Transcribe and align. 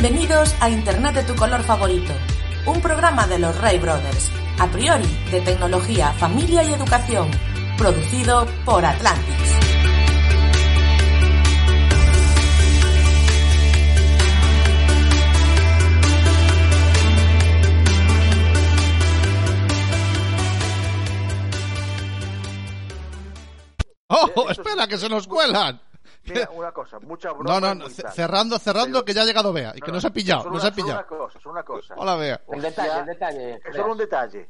Bienvenidos 0.00 0.54
a 0.60 0.70
Internet 0.70 1.14
de 1.14 1.24
tu 1.24 1.36
color 1.36 1.62
favorito, 1.62 2.14
un 2.64 2.80
programa 2.80 3.26
de 3.26 3.38
los 3.38 3.54
Ray 3.60 3.78
Brothers, 3.78 4.30
a 4.58 4.66
priori 4.66 5.04
de 5.30 5.42
tecnología, 5.42 6.10
familia 6.14 6.62
y 6.62 6.72
educación, 6.72 7.30
producido 7.76 8.46
por 8.64 8.82
Atlantis. 8.82 9.36
¡Oh! 24.08 24.48
¡Espera, 24.48 24.86
que 24.88 24.96
se 24.96 25.10
nos 25.10 25.26
cuelan! 25.26 25.89
Mira, 26.24 26.50
una 26.52 26.72
cosa, 26.72 26.98
mucha 27.00 27.32
broma. 27.32 27.60
No, 27.60 27.60
no, 27.60 27.74
no, 27.74 27.88
cerrando, 27.88 28.58
cerrando, 28.58 28.98
Pero- 28.98 29.04
que 29.04 29.14
ya 29.14 29.22
ha 29.22 29.24
llegado 29.24 29.52
Bea 29.52 29.72
y 29.74 29.80
que 29.80 29.90
no 29.92 30.00
se 30.00 30.06
ha 30.08 30.10
pillado, 30.10 30.50
no 30.50 30.58
se 30.60 30.66
ha 30.66 30.70
una- 30.70 30.70
solo 30.70 30.74
pillado. 30.76 30.98
una 31.00 31.06
cosa, 31.06 31.40
solo 31.40 31.52
una 31.52 31.62
cosa. 31.62 31.94
Hola, 31.96 32.14
Bea. 32.16 32.40
El 32.52 32.62
detalle, 32.62 32.98
el 33.00 33.06
detalle. 33.06 33.60
Es 33.64 33.76
solo 33.76 33.92
un 33.92 33.98
detalle. 33.98 34.48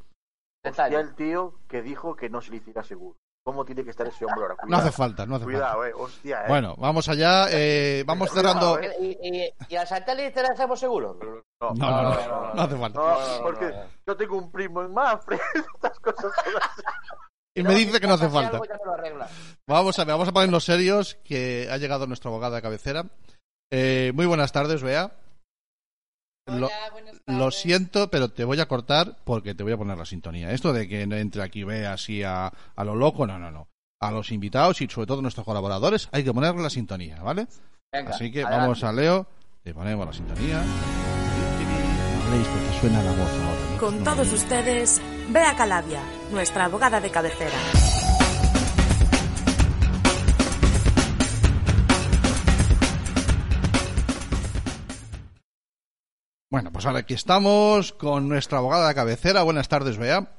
Detalle. 0.63 0.95
Hostia, 0.97 1.09
el 1.09 1.15
tío 1.15 1.55
que 1.67 1.81
dijo 1.81 2.15
que 2.15 2.29
no 2.29 2.41
se 2.41 2.51
le 2.51 2.57
hiciera 2.57 2.83
seguro. 2.83 3.17
¿Cómo 3.43 3.65
tiene 3.65 3.83
que 3.83 3.89
estar 3.89 4.05
ese 4.05 4.23
hombre 4.23 4.43
ahora? 4.43 4.53
No 4.53 4.67
Cuidado. 4.67 4.83
hace 4.87 4.91
falta, 4.95 5.25
no 5.25 5.35
hace 5.37 5.45
Cuidado, 5.45 5.79
falta. 5.79 5.87
eh. 5.89 5.93
Hostia, 5.97 6.41
eh. 6.43 6.47
Bueno, 6.47 6.75
vamos 6.77 7.09
allá, 7.09 7.47
eh, 7.49 8.03
vamos 8.05 8.29
cerrando. 8.29 8.77
Cuidado, 8.77 9.01
¿Y, 9.01 9.17
y, 9.19 9.53
y 9.67 9.75
al 9.75 9.87
satélite 9.87 10.43
le 10.43 10.49
hacemos 10.49 10.79
seguro? 10.79 11.17
No, 11.59 11.71
No, 11.73 11.73
no, 11.73 12.03
no, 12.03 12.53
no 12.53 12.61
hace 12.61 12.77
falta. 12.77 12.99
No, 12.99 13.09
no, 13.37 13.41
porque 13.43 13.65
no, 13.65 13.71
no. 13.77 13.83
yo 14.05 14.15
tengo 14.17 14.37
un 14.37 14.51
primo 14.51 14.83
en 14.83 14.93
Mafre. 14.93 15.39
Estas 15.75 15.99
cosas 15.99 16.31
todas. 16.43 16.69
Y 17.55 17.63
me 17.63 17.75
dice 17.75 17.99
que 17.99 18.07
no 18.07 18.13
hace 18.13 18.29
falta. 18.29 18.59
Vamos 19.67 19.99
a 19.99 20.05
ver, 20.05 20.13
vamos 20.13 20.27
a 20.27 20.31
ponernos 20.31 20.63
serios, 20.63 21.15
que 21.23 21.67
ha 21.69 21.77
llegado 21.77 22.07
nuestra 22.07 22.29
abogada 22.29 22.55
de 22.57 22.61
cabecera. 22.61 23.05
Eh, 23.71 24.11
muy 24.15 24.25
buenas 24.25 24.51
tardes, 24.51 24.81
Bea. 24.81 25.11
Lo, 26.47 26.69
lo 27.27 27.51
siento, 27.51 28.09
pero 28.09 28.29
te 28.29 28.43
voy 28.43 28.59
a 28.59 28.67
cortar 28.67 29.17
porque 29.23 29.53
te 29.53 29.63
voy 29.63 29.73
a 29.73 29.77
poner 29.77 29.97
la 29.97 30.05
sintonía. 30.05 30.51
Esto 30.51 30.73
de 30.73 30.87
que 30.87 31.05
no 31.07 31.15
entre 31.15 31.43
aquí 31.43 31.63
Bea 31.63 31.93
así 31.93 32.23
a, 32.23 32.47
a 32.47 32.83
lo 32.83 32.95
loco, 32.95 33.27
no, 33.27 33.37
no, 33.37 33.51
no. 33.51 33.67
A 34.01 34.11
los 34.11 34.31
invitados 34.31 34.81
y 34.81 34.87
sobre 34.87 35.07
todo 35.07 35.19
a 35.19 35.21
nuestros 35.21 35.45
colaboradores 35.45 36.09
hay 36.11 36.23
que 36.23 36.33
ponerle 36.33 36.63
la 36.63 36.69
sintonía, 36.69 37.21
¿vale? 37.21 37.47
Venga, 37.93 38.11
Así 38.11 38.31
que 38.31 38.39
adelante. 38.41 38.61
vamos 38.61 38.83
a 38.83 38.91
Leo, 38.91 39.27
le 39.63 39.73
ponemos 39.73 40.05
la 40.07 40.13
sintonía. 40.13 40.63
Porque 42.37 42.79
suena 42.79 43.03
la 43.03 43.11
voz 43.11 43.29
ahora. 43.29 43.71
¿no? 43.73 43.77
Con 43.79 43.97
No 43.99 44.03
todos 44.03 44.31
ustedes, 44.31 45.01
Bea 45.29 45.55
Calavia, 45.55 46.01
nuestra 46.31 46.65
abogada 46.65 47.01
de 47.01 47.09
cabecera. 47.09 47.57
Bueno, 56.49 56.71
pues 56.71 56.85
ahora 56.85 56.99
aquí 56.99 57.13
estamos 57.13 57.93
con 57.93 58.27
nuestra 58.27 58.57
abogada 58.57 58.89
de 58.89 58.95
cabecera. 58.95 59.43
Buenas 59.43 59.69
tardes, 59.69 59.97
Bea. 59.97 60.33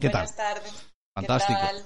¿Qué 0.00 0.08
Buenas 0.08 0.34
tal? 0.36 0.54
tardes. 0.54 0.86
Fantástico. 1.14 1.58
¿Qué 1.60 1.66
tal? 1.66 1.82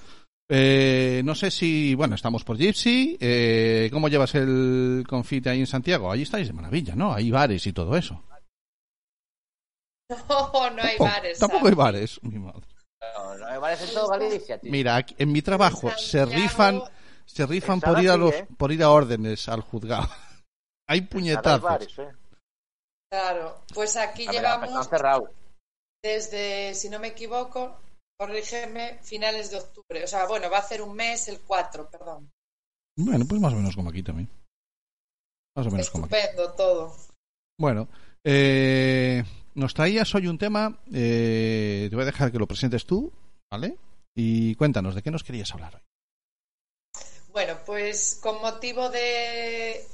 Eh, 0.49 1.23
no 1.25 1.35
sé 1.35 1.51
si, 1.51 1.95
bueno, 1.95 2.15
estamos 2.15 2.45
por 2.45 2.57
Gypsy. 2.57 3.17
Eh, 3.21 3.89
¿Cómo 3.93 4.09
llevas 4.09 4.35
el 4.35 5.05
confite 5.09 5.51
ahí 5.51 5.61
en 5.61 5.67
Santiago? 5.67 6.11
Allí 6.11 6.23
estáis 6.23 6.47
de 6.47 6.53
maravilla, 6.55 6.95
¿no? 6.95 7.13
Hay 7.13 7.31
bares 7.31 7.67
y 7.67 7.73
todo 7.73 7.97
eso. 7.97 8.23
No, 10.11 10.71
no 10.71 10.83
hay 10.83 10.97
Tampoco- 10.99 11.05
bares. 11.05 11.39
Tampoco 11.39 11.69
hay 11.69 11.75
bares. 11.75 12.23
mi 12.23 12.39
madre. 12.39 12.67
No, 13.17 13.35
no, 13.37 13.51
me 13.51 13.61
parece 13.61 13.87
todo 13.93 14.09
Galicia, 14.09 14.59
tío. 14.59 14.71
Mira, 14.71 14.97
aquí- 14.97 15.15
en 15.19 15.33
mi 15.33 15.43
trabajo 15.43 15.91
En 15.91 15.99
se 15.99 16.25
rifan, 16.25 16.83
se 17.27 17.47
rifan 17.47 17.81
por 17.81 18.03
ir 18.03 18.11
a 18.11 18.17
los, 18.17 18.35
¿eh? 18.35 18.47
por 18.57 18.73
ir 18.73 18.83
a 18.83 18.91
órdenes 18.91 19.49
al 19.49 19.61
juzgado. 19.63 20.09
Hay 20.87 20.99
hay 20.99 21.01
puñetazos. 21.03 21.63
bares, 21.63 21.99
eh. 21.99 22.13
Claro, 23.11 23.63
pues 23.73 23.97
aquí 23.97 24.27
ver, 24.27 24.35
llevamos 24.37 24.89
desde, 26.03 26.75
si 26.75 26.91
no 26.91 26.99
me 26.99 27.09
equivoco, 27.09 27.79
corrígeme, 28.19 28.99
finales 29.03 29.51
de 29.51 29.59
octubre. 29.59 30.05
O 30.05 30.07
sea, 30.07 30.27
bueno, 30.27 30.51
va 30.51 30.59
a 30.59 30.61
hacer 30.61 30.83
un 30.83 30.95
mes, 30.95 31.29
el 31.29 31.41
4, 31.41 31.89
perdón. 31.89 32.31
Bueno, 32.99 33.25
pues 33.27 33.41
más 33.41 33.53
o 33.55 33.57
menos 33.57 33.75
como 33.75 33.89
aquí 33.91 34.03
también. 34.03 34.29
Más 35.57 35.67
o 35.67 35.71
menos 35.71 35.89
como 35.91 36.05
aquí. 36.05 36.15
Estupendo 36.17 36.53
todo. 36.53 36.97
Bueno, 37.59 37.89
eh, 38.25 39.25
nos 39.55 39.75
traías 39.75 40.15
hoy 40.15 40.27
un 40.27 40.39
tema. 40.39 40.79
eh, 40.93 41.87
te 41.89 41.97
voy 41.97 42.03
a 42.03 42.07
dejar 42.07 42.31
que 42.31 42.39
lo 42.39 42.47
presentes 42.47 42.85
tú, 42.87 43.13
¿vale? 43.51 43.77
Y 44.15 44.55
cuéntanos, 44.55 44.95
¿de 44.95 45.03
qué 45.03 45.11
nos 45.11 45.25
querías 45.25 45.53
hablar 45.53 45.77
hoy? 45.77 45.83
Bueno, 47.29 47.59
pues 47.67 48.21
con 48.23 48.41
motivo 48.41 48.91
de, 48.91 49.85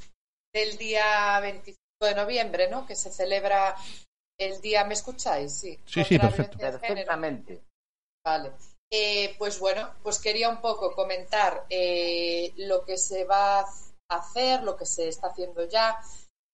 del 0.53 0.76
día 0.76 1.41
25 1.41 1.78
de 2.03 2.15
noviembre, 2.15 2.69
¿no? 2.71 2.87
Que 2.87 2.94
se 2.94 3.10
celebra 3.10 3.75
el 4.38 4.60
día, 4.60 4.84
¿me 4.84 4.94
escucháis? 4.94 5.53
Sí. 5.53 5.78
Sí, 5.87 6.04
sí, 6.04 6.19
perfecto. 6.19 6.59
Perfectamente. 6.59 7.62
Vale. 8.25 8.53
Eh, 8.92 9.37
pues 9.38 9.59
bueno, 9.60 9.88
pues 10.03 10.19
quería 10.19 10.48
un 10.48 10.60
poco 10.60 10.94
comentar 10.94 11.65
eh, 11.71 12.53
lo 12.56 12.84
que 12.84 12.98
se 12.98 13.25
va 13.25 13.60
a 13.60 13.66
hacer, 14.09 14.62
lo 14.62 14.77
que 14.77 14.84
se 14.84 15.09
está 15.09 15.28
haciendo 15.28 15.66
ya. 15.69 15.98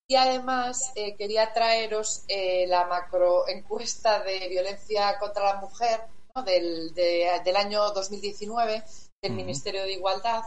Y 0.08 0.14
además 0.14 0.92
eh, 0.94 1.16
quería 1.16 1.52
traeros 1.52 2.22
eh, 2.28 2.66
la 2.68 2.86
macro 2.86 3.48
encuesta 3.48 4.22
de 4.22 4.48
violencia 4.48 5.18
contra 5.18 5.54
la 5.54 5.60
mujer 5.60 6.00
¿no? 6.34 6.42
del, 6.44 6.94
de- 6.94 7.40
del 7.44 7.56
año 7.56 7.90
2019 7.90 8.82
del. 9.22 9.32
Ministerio 9.32 9.82
de 9.82 9.92
Igualdad. 9.94 10.42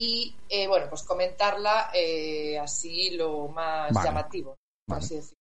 Y 0.00 0.34
eh, 0.48 0.66
bueno, 0.66 0.86
pues 0.90 1.02
comentarla 1.04 1.90
eh, 1.94 2.58
así 2.58 3.10
lo 3.10 3.48
más 3.48 3.92
Vale. 3.92 4.08
llamativo, 4.08 4.56
por 4.86 4.96
Vale. 4.96 5.04
así 5.04 5.14
decirlo. 5.16 5.36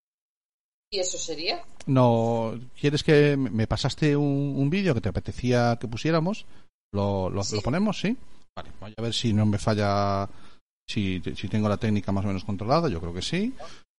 Y 0.94 1.00
eso 1.00 1.18
sería. 1.18 1.64
No, 1.88 2.54
¿Quieres 2.80 3.04
que 3.04 3.36
me- 3.36 3.50
me 3.50 3.68
pasaste 3.68 4.16
un, 4.16 4.54
un 4.56 4.70
vídeo 4.70 4.94
que 4.94 5.02
te 5.02 5.10
apetecía 5.10 5.78
que 5.82 5.88
pusiéramos? 5.88 6.46
¿Lo, 6.94 7.30
lo, 7.30 7.44
Sí. 7.44 7.56
lo 7.56 7.62
ponemos? 7.64 8.00
¿Sí? 8.00 8.16
Vale, 8.56 8.72
voy 8.80 8.94
a 8.96 9.02
ver 9.02 9.14
si 9.14 9.34
no 9.34 9.46
me 9.46 9.58
falla, 9.58 10.30
si, 10.88 11.22
si 11.36 11.48
tengo 11.48 11.68
la 11.70 11.78
técnica 11.78 12.12
más 12.12 12.26
o 12.26 12.28
menos 12.28 12.44
controlada, 12.46 12.90
yo 12.90 13.00
creo 13.02 13.14
que 13.14 13.22
sí. 13.22 13.54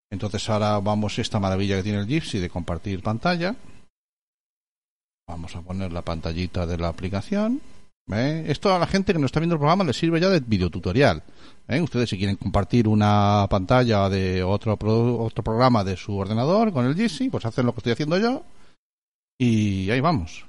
Entonces 0.09 0.49
ahora 0.49 0.79
vamos 0.79 1.17
a 1.17 1.21
esta 1.21 1.39
maravilla 1.39 1.75
que 1.77 1.83
tiene 1.83 1.99
el 1.99 2.07
Gypsy 2.07 2.39
de 2.39 2.49
compartir 2.49 3.01
pantalla. 3.01 3.55
Vamos 5.27 5.55
a 5.55 5.61
poner 5.61 5.91
la 5.91 6.01
pantallita 6.01 6.65
de 6.65 6.77
la 6.77 6.87
aplicación. 6.87 7.61
¿eh? 8.09 8.45
Esto 8.47 8.73
a 8.73 8.79
la 8.79 8.87
gente 8.87 9.11
que 9.11 9.19
no 9.19 9.25
está 9.25 9.41
viendo 9.41 9.55
el 9.55 9.59
programa 9.59 9.83
le 9.83 9.91
sirve 9.91 10.21
ya 10.21 10.29
de 10.29 10.39
videotutorial. 10.39 11.23
¿eh? 11.67 11.81
Ustedes 11.81 12.09
si 12.09 12.17
quieren 12.17 12.37
compartir 12.37 12.87
una 12.87 13.45
pantalla 13.49 14.07
de 14.07 14.41
otro, 14.43 14.77
pro- 14.77 15.19
otro 15.19 15.43
programa 15.43 15.83
de 15.83 15.97
su 15.97 16.15
ordenador 16.15 16.71
con 16.71 16.85
el 16.85 16.95
Gypsy, 16.95 17.29
pues 17.29 17.45
hacen 17.45 17.65
lo 17.65 17.73
que 17.73 17.79
estoy 17.81 17.91
haciendo 17.91 18.17
yo. 18.17 18.43
Y 19.37 19.89
ahí 19.91 19.99
vamos. 19.99 20.46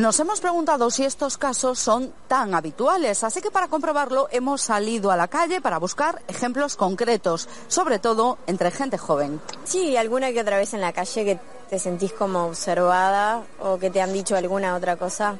Nos 0.00 0.18
hemos 0.18 0.40
preguntado 0.40 0.90
si 0.90 1.04
estos 1.04 1.36
casos 1.36 1.78
son 1.78 2.10
tan 2.26 2.54
habituales, 2.54 3.22
así 3.22 3.42
que 3.42 3.50
para 3.50 3.68
comprobarlo 3.68 4.28
hemos 4.32 4.62
salido 4.62 5.10
a 5.10 5.16
la 5.16 5.28
calle 5.28 5.60
para 5.60 5.76
buscar 5.76 6.22
ejemplos 6.26 6.74
concretos, 6.74 7.50
sobre 7.68 7.98
todo 7.98 8.38
entre 8.46 8.70
gente 8.70 8.96
joven. 8.96 9.42
Sí, 9.64 9.98
alguna 9.98 10.32
que 10.32 10.40
otra 10.40 10.56
vez 10.56 10.72
en 10.72 10.80
la 10.80 10.94
calle 10.94 11.26
que 11.26 11.38
te 11.68 11.78
sentís 11.78 12.14
como 12.14 12.46
observada 12.46 13.42
o 13.60 13.78
que 13.78 13.90
te 13.90 14.00
han 14.00 14.14
dicho 14.14 14.34
alguna 14.36 14.74
otra 14.74 14.96
cosa. 14.96 15.36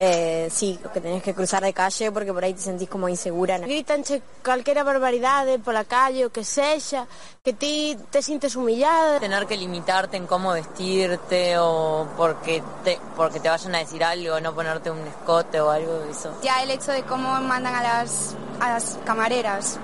Eh, 0.00 0.46
sí, 0.48 0.78
que 0.94 1.00
tenés 1.00 1.24
que 1.24 1.34
cruzar 1.34 1.60
de 1.64 1.72
calle 1.72 2.12
porque 2.12 2.32
por 2.32 2.44
ahí 2.44 2.54
te 2.54 2.60
sentís 2.60 2.88
como 2.88 3.08
insegura. 3.08 3.58
gritan 3.58 4.04
che, 4.04 4.22
calquera 4.42 4.84
barbaridade 4.84 5.58
pola 5.58 5.84
calle 5.84 6.24
o 6.24 6.30
que 6.30 6.44
sexa, 6.44 7.08
que 7.42 7.52
ti 7.52 7.98
te 8.08 8.22
sientes 8.22 8.54
humillada. 8.54 9.18
tener 9.18 9.44
que 9.48 9.56
limitarte 9.56 10.16
en 10.16 10.28
cómo 10.28 10.52
vestirte 10.52 11.58
o 11.58 12.06
porque 12.16 12.62
te, 12.84 13.00
porque 13.16 13.40
te 13.40 13.48
vayan 13.48 13.74
a 13.74 13.78
decir 13.78 14.04
algo, 14.04 14.38
no 14.38 14.54
ponerte 14.54 14.88
un 14.88 15.04
escote 15.04 15.60
o 15.60 15.68
algo 15.68 15.94
de 15.98 16.12
eso. 16.12 16.30
Ya 16.44 16.62
el 16.62 16.70
hecho 16.70 16.92
de 16.92 17.02
cómo 17.02 17.40
mandan 17.40 17.74
a 17.74 17.82
las, 17.82 18.36
a 18.60 18.68
las 18.68 19.00
camareras 19.04 19.80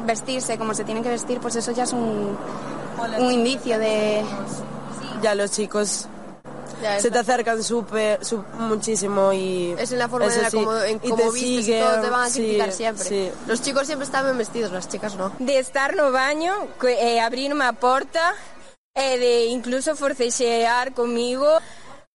vestirse 0.00 0.58
como 0.58 0.74
se 0.74 0.82
tienen 0.82 1.04
que 1.04 1.10
vestir, 1.10 1.38
pues 1.38 1.54
eso 1.54 1.70
ya 1.70 1.84
es 1.84 1.92
un, 1.92 2.36
un 3.16 3.30
indicio 3.30 3.78
de... 3.78 4.24
Ya 5.22 5.36
los 5.36 5.52
chicos 5.52 6.08
Ya, 6.82 7.00
se 7.00 7.10
te 7.10 7.18
acercan 7.18 7.62
súper, 7.62 8.24
su- 8.24 8.44
muchísimo 8.58 9.32
y... 9.32 9.74
Es 9.78 9.92
en 9.92 9.98
la 9.98 10.08
forma 10.08 10.26
eso 10.26 10.36
en, 10.36 10.42
la 10.42 10.50
sí, 10.50 10.56
como, 10.56 10.76
en 10.76 10.96
y 11.02 11.08
cómo 11.10 11.16
te 11.16 11.24
vistes 11.30 11.42
y 11.42 11.62
siguen, 11.64 11.84
todo 11.84 12.00
te 12.02 12.10
van 12.10 12.22
a 12.22 12.28
sí, 12.30 12.40
criticar 12.40 12.72
siempre. 12.72 13.04
sí. 13.04 13.30
Los 13.46 13.62
chicos 13.62 13.86
siempre 13.86 14.04
están 14.06 14.24
bien 14.24 14.38
vestidos, 14.38 14.72
las 14.72 14.88
chicas 14.88 15.14
no. 15.16 15.32
de 15.38 15.58
estar 15.58 15.94
no 15.96 16.12
baño, 16.12 16.52
que, 16.80 16.92
eh, 17.16 17.20
abrirme 17.20 17.64
a 17.64 17.72
porta, 17.72 18.34
eh, 18.94 19.18
de 19.18 19.44
incluso 19.46 19.94
forcejear 19.96 20.92
conmigo. 20.94 21.46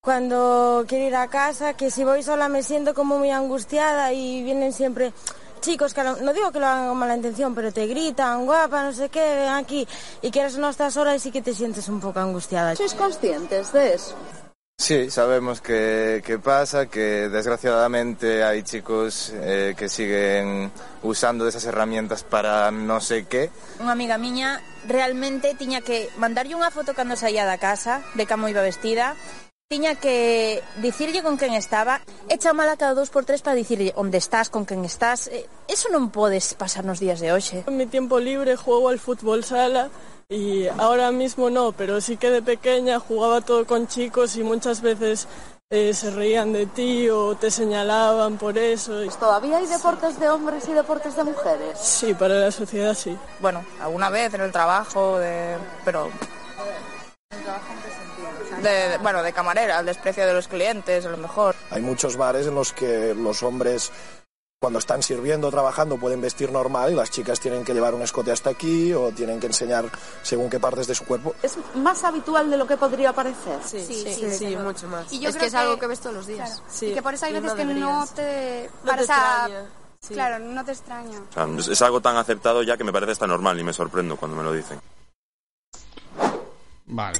Cuando 0.04 0.84
quiero 0.88 1.06
ir 1.06 1.16
a 1.16 1.28
casa, 1.28 1.76
que 1.76 1.92
si 1.92 2.04
voy 2.04 2.24
sola 2.24 2.50
me 2.50 2.64
siento 2.64 2.96
como 2.96 3.20
muy 3.20 3.30
angustiada 3.30 4.12
y 4.14 4.42
vienen 4.44 4.74
siempre 4.74 5.14
chicos 5.60 5.94
que 5.94 6.02
no 6.02 6.34
digo 6.34 6.52
que 6.52 6.60
lo 6.60 6.66
hagan 6.66 6.88
con 6.88 6.98
mala 6.98 7.16
intención, 7.16 7.54
pero 7.54 7.72
te 7.72 7.86
gritan, 7.86 8.48
guapa, 8.48 8.82
no 8.82 8.94
sé 8.94 9.10
qué, 9.10 9.20
ven 9.20 9.50
aquí, 9.50 9.88
y 10.24 10.32
quieres 10.32 10.58
no 10.58 10.70
estás 10.70 10.96
sola 10.96 11.16
y 11.16 11.20
sí 11.20 11.30
que 11.32 11.44
te 11.44 11.54
sientes 11.54 11.88
un 11.88 12.00
poco 12.00 12.20
angustiada. 12.20 12.76
¿Sois 12.76 12.96
conscientes 12.96 13.72
de 13.72 13.94
eso? 13.94 14.16
Sí, 14.82 15.12
sabemos 15.12 15.62
que, 15.62 16.24
que 16.26 16.40
pasa, 16.40 16.88
que 16.88 17.30
desgraciadamente 17.30 18.44
hay 18.44 18.64
chicos 18.64 19.32
eh, 19.36 19.76
que 19.78 19.88
siguen 19.88 20.72
usando 21.04 21.48
esas 21.48 21.66
herramientas 21.66 22.24
para 22.24 22.72
no 22.72 23.00
sé 23.00 23.28
qué. 23.30 23.54
Unha 23.78 23.94
amiga 23.94 24.18
miña 24.18 24.58
realmente 24.90 25.54
tiña 25.54 25.86
que 25.86 26.10
mandarlle 26.18 26.58
unha 26.58 26.74
foto 26.74 26.98
cando 26.98 27.14
saía 27.14 27.46
da 27.46 27.62
casa, 27.62 28.02
de 28.18 28.26
camo 28.26 28.50
iba 28.50 28.66
vestida, 28.66 29.14
tiña 29.70 30.02
que 30.02 30.66
dicirlle 30.82 31.22
con 31.22 31.38
quen 31.38 31.54
estaba 31.54 32.02
e 32.26 32.42
chamala 32.42 32.74
cada 32.74 32.98
dous 32.98 33.14
por 33.14 33.22
tres 33.22 33.46
para 33.46 33.54
dicirlle 33.54 33.94
onde 33.94 34.18
estás, 34.18 34.50
con 34.50 34.66
quen 34.66 34.82
estás. 34.82 35.30
Eh, 35.30 35.46
eso 35.70 35.94
non 35.94 36.10
podes 36.10 36.58
pasar 36.58 36.90
nos 36.90 36.98
días 36.98 37.22
de 37.22 37.30
hoxe. 37.30 37.70
En 37.70 37.78
mi 37.78 37.86
tiempo 37.86 38.18
libre 38.18 38.58
juego 38.58 38.90
al 38.90 38.98
fútbol 38.98 39.46
sala, 39.46 39.94
y 40.32 40.68
ahora 40.78 41.12
mismo 41.12 41.50
no, 41.50 41.74
pero 41.74 42.00
sí 42.00 42.16
que 42.16 42.30
de 42.30 42.42
pequeña 42.42 43.00
jugaba 43.00 43.42
todo 43.42 43.66
con 43.68 43.88
chicos 43.88 44.38
y 44.38 44.44
muchas 44.44 44.82
veces 44.82 45.28
eh, 45.70 45.94
se 45.94 46.10
reían 46.12 46.54
de 46.54 46.66
ti 46.68 47.10
o 47.10 47.36
te 47.36 47.52
señalaban 47.52 48.38
por 48.38 48.58
eso. 48.58 48.94
¿Todavía 49.20 49.58
hay 49.58 49.66
deportes 49.68 50.18
de 50.20 50.30
hombres 50.30 50.68
y 50.70 50.74
deportes 50.74 51.16
de 51.18 51.24
mujeres? 51.26 51.78
Sí, 51.78 52.14
para 52.14 52.36
la 52.36 52.52
sociedad 52.52 52.94
sí. 52.94 53.18
Bueno, 53.42 53.64
alguna 53.82 54.10
vez 54.10 54.34
en 54.34 54.42
el 54.42 54.52
trabajo, 54.54 55.18
de, 55.20 55.58
pero 55.84 56.10
de, 58.62 58.70
de- 58.70 58.98
bueno, 59.00 59.24
de 59.24 59.34
camarera, 59.34 59.80
el 59.80 59.86
desprecio 59.86 60.26
de 60.26 60.34
los 60.34 60.48
clientes, 60.48 61.06
a 61.06 61.10
lo 61.10 61.18
mejor. 61.18 61.56
Hay 61.72 61.82
muchos 61.82 62.16
bares 62.16 62.48
en 62.48 62.56
los 62.56 62.72
que 62.74 63.14
los 63.16 63.44
hombres 63.44 63.92
cuando 64.62 64.78
están 64.78 65.02
sirviendo 65.02 65.48
o 65.48 65.50
trabajando 65.52 65.98
pueden 65.98 66.22
vestir 66.22 66.52
normal 66.52 66.92
y 66.92 66.96
las 66.96 67.10
chicas 67.10 67.40
tienen 67.40 67.66
que 67.66 67.74
llevar 67.74 67.96
un 67.96 68.04
escote 68.04 68.32
hasta 68.32 68.52
aquí 68.52 68.94
o 68.94 69.10
tienen 69.12 69.40
que 69.40 69.48
enseñar 69.48 69.86
según 70.22 70.52
qué 70.52 70.60
partes 70.60 70.86
de 70.86 70.94
su 70.94 71.04
cuerpo. 71.04 71.34
¿Es 71.42 71.58
más 71.74 72.04
habitual 72.04 72.48
de 72.52 72.58
lo 72.58 72.68
que 72.68 72.78
podría 72.78 73.12
parecer? 73.12 73.58
Sí, 73.66 73.84
sí, 73.84 74.04
sí, 74.04 74.14
sí, 74.14 74.32
sí. 74.38 74.56
mucho 74.58 74.88
más. 74.88 75.12
Y 75.12 75.20
yo 75.20 75.30
es 75.30 75.36
que 75.38 75.48
es 75.48 75.56
algo 75.56 75.80
que 75.80 75.88
ves 75.88 76.00
todos 76.00 76.16
los 76.16 76.28
días. 76.28 76.62
Sí. 76.70 76.86
Y 76.90 76.94
que 76.94 77.02
por 77.02 77.16
eso 77.16 77.26
hay 77.26 77.34
veces 77.34 77.50
no 77.50 77.56
que 77.56 77.66
no 77.66 78.06
te 78.16 78.70
No 78.86 78.96
te 78.96 79.12
a... 79.12 79.50
Claro, 80.10 80.38
no 80.46 80.64
te 80.64 80.72
extraña. 80.74 81.20
O 81.32 81.34
sea, 81.34 81.72
es- 81.74 81.82
algo 81.82 82.00
tan 82.00 82.18
aceptado 82.18 82.62
ya 82.62 82.78
que 82.78 82.84
me 82.84 82.94
parece 82.94 83.14
hasta 83.14 83.26
normal 83.26 83.60
y 83.60 83.64
me 83.64 83.74
sorprendo 83.74 84.16
cuando 84.16 84.38
me 84.38 84.44
lo 84.44 84.54
dicen. 84.54 84.80
Vale. 86.86 87.20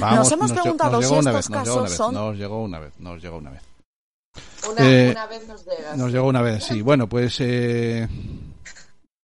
Nos 0.00 0.32
hemos 0.32 0.50
preguntado 0.50 0.90
nos 1.00 1.04
si 1.08 1.14
estos 1.14 1.24
vez, 1.34 1.50
nos 1.50 1.50
llegó 1.50 1.54
una 1.54 1.62
casos 1.64 1.82
vez, 1.84 1.96
son- 1.96 2.14
Nos 2.14 2.36
llegó 2.36 2.62
una 2.64 2.78
vez, 2.80 2.92
nos 2.98 3.22
llegó 3.22 3.36
una 3.38 3.50
vez. 3.50 3.62
Una, 4.70 4.82
Eh, 4.90 5.10
una 5.10 5.26
vez 5.26 5.48
nos 5.48 5.64
llegas. 5.66 5.96
Nos 5.96 6.12
llegó 6.12 6.28
una 6.28 6.42
vez, 6.42 6.64
sí. 6.64 6.82
Bueno, 6.82 7.08
pues 7.08 7.36
eh, 7.40 8.06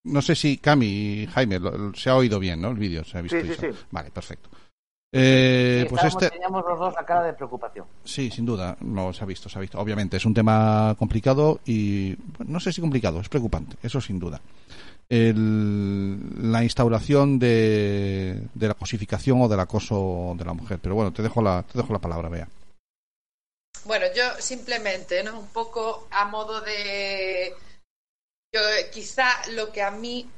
no 0.04 0.22
sé 0.22 0.34
si 0.34 0.58
Cami 0.58 0.86
y 0.86 1.26
Jaime 1.26 1.58
lo- 1.58 1.94
se 1.94 2.10
ha 2.10 2.16
oído 2.16 2.38
bien, 2.38 2.60
¿no? 2.60 2.70
El 2.70 2.76
vídeo 2.76 3.04
se 3.04 3.18
ha 3.18 3.22
visto. 3.22 3.38
Sí, 3.40 3.46
sí, 3.48 3.54
sí. 3.60 3.66
Vale, 3.90 4.10
perfecto. 4.10 4.48
Eh, 5.16 5.82
Sí, 5.84 5.88
pues 5.90 6.04
este, 6.04 6.30
Teníamos 6.30 6.64
los 6.68 6.76
dos 6.78 6.92
la 6.94 7.04
cara 7.06 7.22
de 7.22 7.32
preocupación. 7.34 7.86
sí, 8.02 8.30
sin 8.32 8.44
duda, 8.44 8.76
no 8.80 9.12
se 9.12 9.22
ha 9.22 9.26
visto, 9.26 9.48
se 9.48 9.56
ha 9.58 9.60
visto. 9.60 9.78
Obviamente 9.78 10.16
es 10.16 10.26
un 10.26 10.34
tema 10.34 10.96
complicado 10.98 11.60
y 11.64 12.14
bueno, 12.36 12.52
no 12.54 12.60
sé 12.60 12.72
si 12.72 12.80
complicado, 12.80 13.20
es 13.20 13.28
preocupante, 13.28 13.76
eso 13.82 14.00
sin 14.00 14.18
duda. 14.18 14.40
El- 15.08 16.50
la 16.50 16.64
instauración 16.64 17.38
de, 17.38 18.42
de 18.54 18.68
la 18.68 18.74
cosificación 18.74 19.40
o 19.42 19.48
del 19.48 19.60
acoso 19.60 20.34
de 20.36 20.44
la 20.44 20.52
mujer. 20.52 20.78
Pero 20.82 20.94
bueno, 20.96 21.12
te 21.12 21.22
dejo 21.22 21.40
la, 21.42 21.62
te 21.62 21.78
dejo 21.78 21.92
la 21.92 21.98
palabra, 22.00 22.28
Bea. 22.28 22.48
Bueno, 23.84 24.06
yo 24.14 24.40
simplemente, 24.40 25.22
¿no? 25.22 25.38
Un 25.38 25.48
poco 25.48 26.08
a 26.10 26.24
modo 26.24 26.60
de. 26.60 27.54
Yo, 28.52 28.60
quizá 28.92 29.28
lo 29.50 29.72
que 29.72 29.82
a 29.82 29.90
mí 29.90 30.30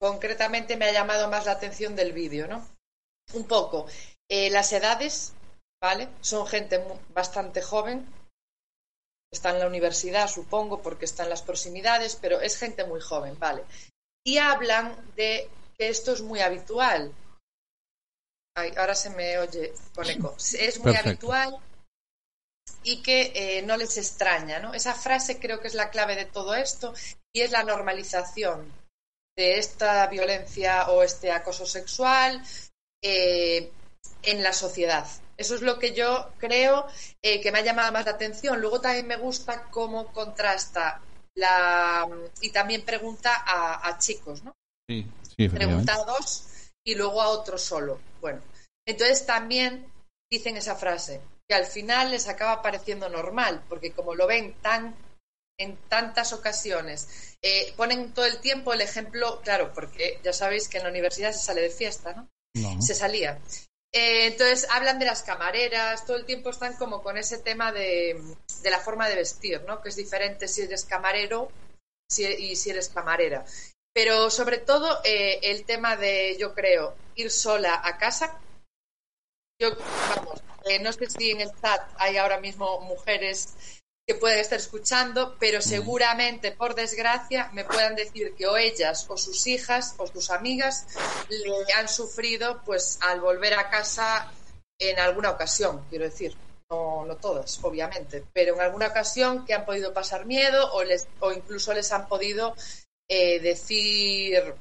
concretamente 0.00 0.76
me 0.76 0.86
ha 0.86 0.92
llamado 0.92 1.28
más 1.28 1.44
la 1.44 1.52
atención 1.52 1.94
del 1.94 2.12
vídeo, 2.12 2.46
¿no? 2.46 2.66
Un 3.34 3.46
poco. 3.46 3.86
eh, 4.28 4.48
las 4.50 4.72
edades, 4.72 5.32
¿vale? 5.82 6.08
Son 6.20 6.46
gente 6.46 6.82
bastante 7.08 7.60
joven. 7.60 8.06
Está 9.32 9.50
en 9.50 9.58
la 9.58 9.66
universidad, 9.66 10.28
supongo, 10.28 10.80
porque 10.82 11.04
está 11.04 11.24
en 11.24 11.30
las 11.30 11.42
proximidades, 11.42 12.16
pero 12.16 12.40
es 12.40 12.56
gente 12.56 12.84
muy 12.84 13.00
joven, 13.00 13.38
¿vale? 13.38 13.64
Y 14.24 14.38
hablan 14.38 15.14
de 15.16 15.50
que 15.76 15.88
esto 15.88 16.12
es 16.12 16.22
muy 16.22 16.40
habitual. 16.40 17.12
Ay, 18.56 18.72
ahora 18.76 18.94
se 18.94 19.10
me 19.10 19.38
oye 19.38 19.72
con 19.94 20.08
eco. 20.08 20.34
Es 20.36 20.78
muy 20.78 20.92
Perfecto. 20.92 21.32
habitual 21.32 21.69
y 22.82 23.02
que 23.02 23.32
eh, 23.34 23.62
no 23.62 23.76
les 23.76 23.96
extraña, 23.98 24.58
¿no? 24.60 24.74
Esa 24.74 24.94
frase 24.94 25.38
creo 25.38 25.60
que 25.60 25.68
es 25.68 25.74
la 25.74 25.90
clave 25.90 26.16
de 26.16 26.24
todo 26.24 26.54
esto 26.54 26.94
y 27.32 27.42
es 27.42 27.50
la 27.50 27.64
normalización 27.64 28.72
de 29.36 29.58
esta 29.58 30.06
violencia 30.06 30.90
o 30.90 31.02
este 31.02 31.30
acoso 31.32 31.66
sexual 31.66 32.42
eh, 33.02 33.70
en 34.22 34.42
la 34.42 34.52
sociedad. 34.52 35.06
Eso 35.36 35.54
es 35.54 35.62
lo 35.62 35.78
que 35.78 35.94
yo 35.94 36.32
creo 36.38 36.86
eh, 37.22 37.40
que 37.40 37.50
me 37.50 37.60
ha 37.60 37.64
llamado 37.64 37.92
más 37.92 38.04
la 38.04 38.12
atención. 38.12 38.60
Luego 38.60 38.80
también 38.80 39.06
me 39.06 39.16
gusta 39.16 39.70
cómo 39.70 40.12
contrasta 40.12 41.00
la 41.34 42.06
y 42.40 42.50
también 42.50 42.84
pregunta 42.84 43.42
a, 43.46 43.88
a 43.88 43.98
chicos, 43.98 44.42
¿no? 44.42 44.54
Sí, 44.88 45.06
pregunta 45.48 45.94
a 45.94 46.04
dos 46.04 46.44
y 46.84 46.94
luego 46.94 47.22
a 47.22 47.28
otro 47.28 47.56
solo. 47.56 48.00
Bueno, 48.20 48.42
entonces 48.86 49.24
también 49.24 49.90
dicen 50.30 50.56
esa 50.56 50.76
frase, 50.76 51.20
que 51.50 51.54
al 51.56 51.66
final 51.66 52.12
les 52.12 52.28
acaba 52.28 52.62
pareciendo 52.62 53.08
normal, 53.08 53.64
porque 53.68 53.90
como 53.90 54.14
lo 54.14 54.28
ven 54.28 54.54
tan 54.62 54.94
en 55.58 55.76
tantas 55.88 56.32
ocasiones, 56.32 57.36
eh, 57.42 57.74
ponen 57.76 58.14
todo 58.14 58.24
el 58.24 58.38
tiempo 58.38 58.72
el 58.72 58.80
ejemplo, 58.82 59.40
claro, 59.42 59.72
porque 59.74 60.20
ya 60.22 60.32
sabéis 60.32 60.68
que 60.68 60.78
en 60.78 60.84
la 60.84 60.90
universidad 60.90 61.32
se 61.32 61.40
sale 61.42 61.60
de 61.62 61.70
fiesta, 61.70 62.12
¿no? 62.12 62.28
No. 62.54 62.80
Se 62.80 62.94
salía. 62.94 63.40
Eh, 63.92 64.26
entonces 64.26 64.68
hablan 64.70 65.00
de 65.00 65.06
las 65.06 65.24
camareras, 65.24 66.06
todo 66.06 66.18
el 66.18 66.24
tiempo 66.24 66.50
están 66.50 66.76
como 66.76 67.02
con 67.02 67.18
ese 67.18 67.38
tema 67.38 67.72
de, 67.72 68.22
de 68.62 68.70
la 68.70 68.78
forma 68.78 69.08
de 69.08 69.16
vestir, 69.16 69.60
¿no? 69.66 69.82
Que 69.82 69.88
es 69.88 69.96
diferente 69.96 70.46
si 70.46 70.62
eres 70.62 70.84
camarero 70.84 71.50
si- 72.08 72.24
y 72.26 72.54
si 72.54 72.70
eres 72.70 72.90
camarera. 72.90 73.44
Pero 73.92 74.30
sobre 74.30 74.58
todo 74.58 75.00
eh, 75.02 75.40
el 75.42 75.64
tema 75.64 75.96
de, 75.96 76.36
yo 76.38 76.54
creo, 76.54 76.94
ir 77.16 77.28
sola 77.28 77.80
a 77.84 77.98
casa. 77.98 78.38
Yo, 79.60 79.70
vamos, 80.16 80.40
eh, 80.64 80.78
no 80.80 80.92
sé 80.92 81.08
si 81.10 81.30
en 81.30 81.40
el 81.40 81.50
chat 81.60 81.80
hay 81.98 82.16
ahora 82.16 82.40
mismo 82.40 82.80
mujeres 82.80 83.54
que 84.06 84.14
pueden 84.16 84.40
estar 84.40 84.58
escuchando, 84.58 85.36
pero 85.38 85.62
seguramente, 85.62 86.52
por 86.52 86.74
desgracia, 86.74 87.48
me 87.52 87.64
puedan 87.64 87.94
decir 87.94 88.34
que 88.34 88.46
o 88.46 88.56
ellas 88.56 89.06
o 89.08 89.16
sus 89.16 89.46
hijas 89.46 89.94
o 89.98 90.06
sus 90.06 90.30
amigas 90.30 90.86
le 91.28 91.72
han 91.74 91.88
sufrido 91.88 92.60
pues 92.64 92.98
al 93.02 93.20
volver 93.20 93.54
a 93.54 93.70
casa 93.70 94.32
en 94.80 94.98
alguna 94.98 95.30
ocasión, 95.30 95.86
quiero 95.88 96.06
decir. 96.06 96.36
No, 96.70 97.04
no 97.04 97.16
todas, 97.16 97.58
obviamente, 97.64 98.24
pero 98.32 98.54
en 98.54 98.60
alguna 98.60 98.86
ocasión 98.86 99.44
que 99.44 99.54
han 99.54 99.64
podido 99.64 99.92
pasar 99.92 100.24
miedo 100.24 100.72
o, 100.72 100.84
les, 100.84 101.08
o 101.18 101.32
incluso 101.32 101.74
les 101.74 101.90
han 101.90 102.06
podido 102.06 102.54
eh, 103.08 103.40
decir 103.40 104.54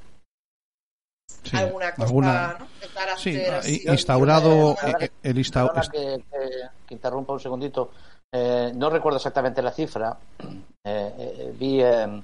Sí, 1.44 1.56
alguna 1.58 1.92
cosa, 1.94 2.04
alguna- 2.08 2.58
¿no? 2.60 2.68
De 2.82 2.88
carácter 2.94 3.18
Sí, 3.18 3.42
así. 3.52 3.82
i- 3.86 3.92
instaurado 3.92 4.76
eh, 4.86 5.10
el 5.24 5.38
insta- 5.38 5.66
Perdona 5.66 5.90
que, 5.92 6.24
que- 6.32 6.68
que 6.88 6.94
interrumpa 6.94 7.34
un 7.34 7.40
segundito. 7.40 7.92
Eh, 8.32 8.72
no 8.76 8.90
recuerdo 8.90 9.18
exactamente 9.18 9.62
la 9.62 9.72
cifra. 9.72 10.18
Eh, 10.86 11.14
eh, 11.18 11.54
vi 11.58 11.82
eh, 11.82 12.22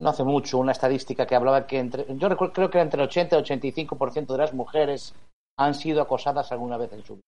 no 0.00 0.08
hace 0.10 0.24
mucho 0.24 0.58
una 0.58 0.72
estadística 0.72 1.26
que 1.26 1.34
hablaba 1.36 1.66
que 1.66 1.78
entre, 1.78 2.06
yo 2.16 2.28
recuerdo, 2.28 2.52
creo 2.52 2.70
que 2.70 2.80
entre 2.80 3.00
el 3.00 3.08
80 3.08 3.36
y 3.36 3.38
el 3.38 3.44
85% 3.44 4.32
de 4.32 4.38
las 4.38 4.52
mujeres 4.52 5.14
han 5.58 5.74
sido 5.74 6.02
acosadas 6.02 6.50
alguna 6.50 6.76
vez 6.76 6.92
en 6.92 7.04
su 7.04 7.14
vida. 7.14 7.22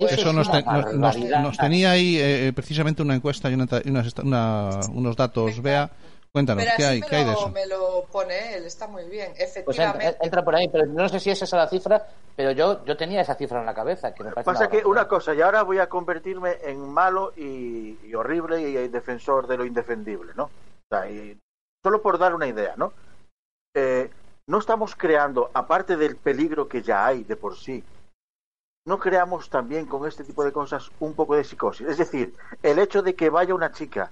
Eso 0.00 0.28
es 0.28 0.34
nos, 0.34 0.48
te- 0.50 0.62
nos- 0.62 1.16
nos- 1.18 1.56
tenía 1.58 1.90
ahí 1.90 2.16
eh, 2.20 2.52
precisamente 2.54 3.02
una 3.02 3.16
encuesta 3.16 3.50
y 3.50 3.54
una 3.54 3.66
una- 4.22 4.80
unos 4.92 5.16
datos. 5.16 5.60
Bea, 5.60 5.90
cuéntanos, 6.32 6.64
Pero 6.64 6.76
¿qué 6.76 6.84
así 6.84 6.92
hay, 6.94 7.00
me, 7.00 7.06
¿qué 7.06 7.16
hay 7.16 7.24
de 7.24 7.32
lo, 7.32 7.38
eso? 7.38 7.48
me 7.50 7.66
lo 7.66 8.04
pone 8.12 8.54
él, 8.54 8.64
está 8.64 8.86
muy 8.86 9.04
bien. 9.04 9.32
Pues 9.32 9.50
Efectivamente. 9.50 10.06
entra, 10.06 10.24
entra 10.24 10.44
por 10.44 10.54
ahí, 10.54 10.68
pero 10.68 10.86
no 10.86 11.08
sé 11.08 11.20
si 11.20 11.30
es 11.30 11.42
esa 11.42 11.56
la 11.56 11.68
cifra, 11.68 12.06
pero 12.36 12.52
yo, 12.52 12.84
yo 12.84 12.96
tenía 12.96 13.20
esa 13.20 13.34
cifra 13.34 13.60
en 13.60 13.66
la 13.66 13.74
cabeza. 13.74 14.14
Que 14.14 14.24
me 14.24 14.30
parece 14.32 14.50
Pasa 14.50 14.68
que 14.68 14.84
una 14.84 15.08
cosa, 15.08 15.34
y 15.34 15.40
ahora 15.40 15.62
voy 15.62 15.78
a 15.78 15.88
convertirme 15.88 16.58
en 16.62 16.88
malo 16.88 17.32
y, 17.36 17.98
y 18.04 18.14
horrible 18.14 18.60
y, 18.60 18.88
defensor 18.88 19.46
de 19.46 19.56
lo 19.56 19.64
indefendible, 19.64 20.32
¿no? 20.36 20.44
O 20.44 20.88
sea, 20.88 21.10
y 21.10 21.38
solo 21.82 22.00
por 22.00 22.18
dar 22.18 22.34
una 22.34 22.46
idea, 22.46 22.74
¿no? 22.76 22.92
Eh, 23.74 24.10
no 24.46 24.58
estamos 24.58 24.96
creando, 24.96 25.50
aparte 25.52 25.96
del 25.96 26.16
peligro 26.16 26.68
que 26.68 26.82
ya 26.82 27.06
hay 27.06 27.24
de 27.24 27.36
por 27.36 27.56
sí, 27.56 27.84
no 28.86 28.98
creamos 28.98 29.50
también 29.50 29.84
con 29.84 30.08
este 30.08 30.24
tipo 30.24 30.42
de 30.42 30.52
cosas 30.52 30.90
un 31.00 31.12
poco 31.14 31.36
de 31.36 31.44
psicosis. 31.44 31.86
Es 31.86 31.98
decir, 31.98 32.34
el 32.62 32.78
hecho 32.78 33.02
de 33.02 33.14
que 33.14 33.28
vaya 33.28 33.54
una 33.54 33.70
chica, 33.70 34.10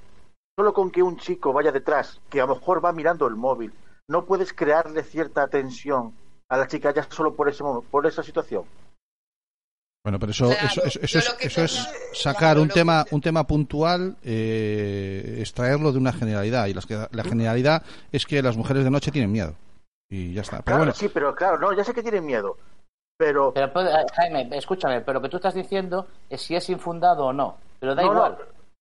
solo 0.56 0.72
con 0.72 0.90
que 0.90 1.02
un 1.02 1.18
chico 1.18 1.52
vaya 1.52 1.70
detrás, 1.70 2.20
que 2.30 2.40
a 2.40 2.46
lo 2.46 2.54
mejor 2.54 2.82
va 2.84 2.92
mirando 2.92 3.26
el 3.26 3.36
móvil, 3.36 3.72
no 4.08 4.24
puedes 4.24 4.52
crearle 4.52 5.02
cierta 5.02 5.46
tensión 5.48 6.14
a 6.48 6.56
la 6.56 6.66
chica 6.66 6.92
ya 6.94 7.02
solo 7.10 7.34
por 7.34 7.48
ese 7.48 7.62
por 7.90 8.06
esa 8.06 8.22
situación. 8.22 8.64
Bueno, 10.04 10.20
pero 10.20 10.30
eso, 10.30 10.46
Claro, 10.46 10.66
eso, 10.66 10.82
eso, 10.84 11.18
es, 11.18 11.36
eso 11.40 11.62
es 11.64 11.88
sacar 12.14 12.58
un 12.60 12.68
tema, 12.68 13.04
un 13.10 13.20
tema 13.20 13.44
puntual, 13.44 14.16
eh, 14.22 15.38
extraerlo 15.40 15.90
de 15.90 15.98
una 15.98 16.12
generalidad. 16.12 16.66
Y 16.66 16.74
las 16.74 16.86
que- 16.86 17.08
la 17.10 17.24
generalidad 17.24 17.82
es 18.12 18.24
que 18.24 18.40
las 18.40 18.56
mujeres 18.56 18.84
de 18.84 18.90
noche 18.90 19.10
tienen 19.10 19.32
miedo. 19.32 19.54
Y 20.08 20.32
ya 20.32 20.42
está. 20.42 20.58
Pero 20.58 20.64
Claro, 20.64 20.78
bueno, 20.78 20.92
sí, 20.94 21.08
pero 21.08 21.34
claro, 21.34 21.58
no, 21.58 21.72
ya 21.72 21.82
sé 21.82 21.92
que 21.92 22.02
tienen 22.04 22.24
miedo, 22.24 22.56
pero... 23.18 23.52
Pero, 23.52 23.72
Jaime, 24.14 24.48
escúchame, 24.56 25.00
pero 25.00 25.14
lo 25.14 25.22
que 25.22 25.28
tú 25.28 25.38
estás 25.38 25.54
diciendo 25.54 26.06
es 26.30 26.40
si 26.40 26.54
es 26.54 26.70
infundado 26.70 27.24
o 27.26 27.32
no. 27.32 27.56
Pero 27.80 27.96
da 27.96 28.04
No, 28.04 28.14
no. 28.14 28.36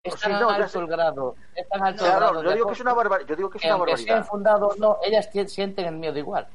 Es 0.06 0.20
tan 0.20 0.32
no, 0.34 0.50
ya 0.58 0.64
alto 0.66 0.80
el 0.80 0.88
grado. 0.88 1.36
Es 1.56 1.68
tan 1.68 1.84
alto 1.84 2.06
el 2.06 2.12
Claro, 2.12 2.28
grado 2.28 2.44
yo 2.44 2.50
de 2.50 2.56
digo 2.56 2.68
que 2.68 2.74
es 2.74 2.80
una 2.80 2.94
barbaridad. 2.94 3.28
Yo 3.30 3.36
digo 3.36 3.50
que 3.50 3.58
es 3.58 3.64
una 3.66 3.76
barbaridad. 3.78 4.28
no, 4.78 5.00
ellas 5.04 5.30
sienten 5.48 5.86
el 5.86 5.96
miedo 5.96 6.18
igual. 6.18 6.48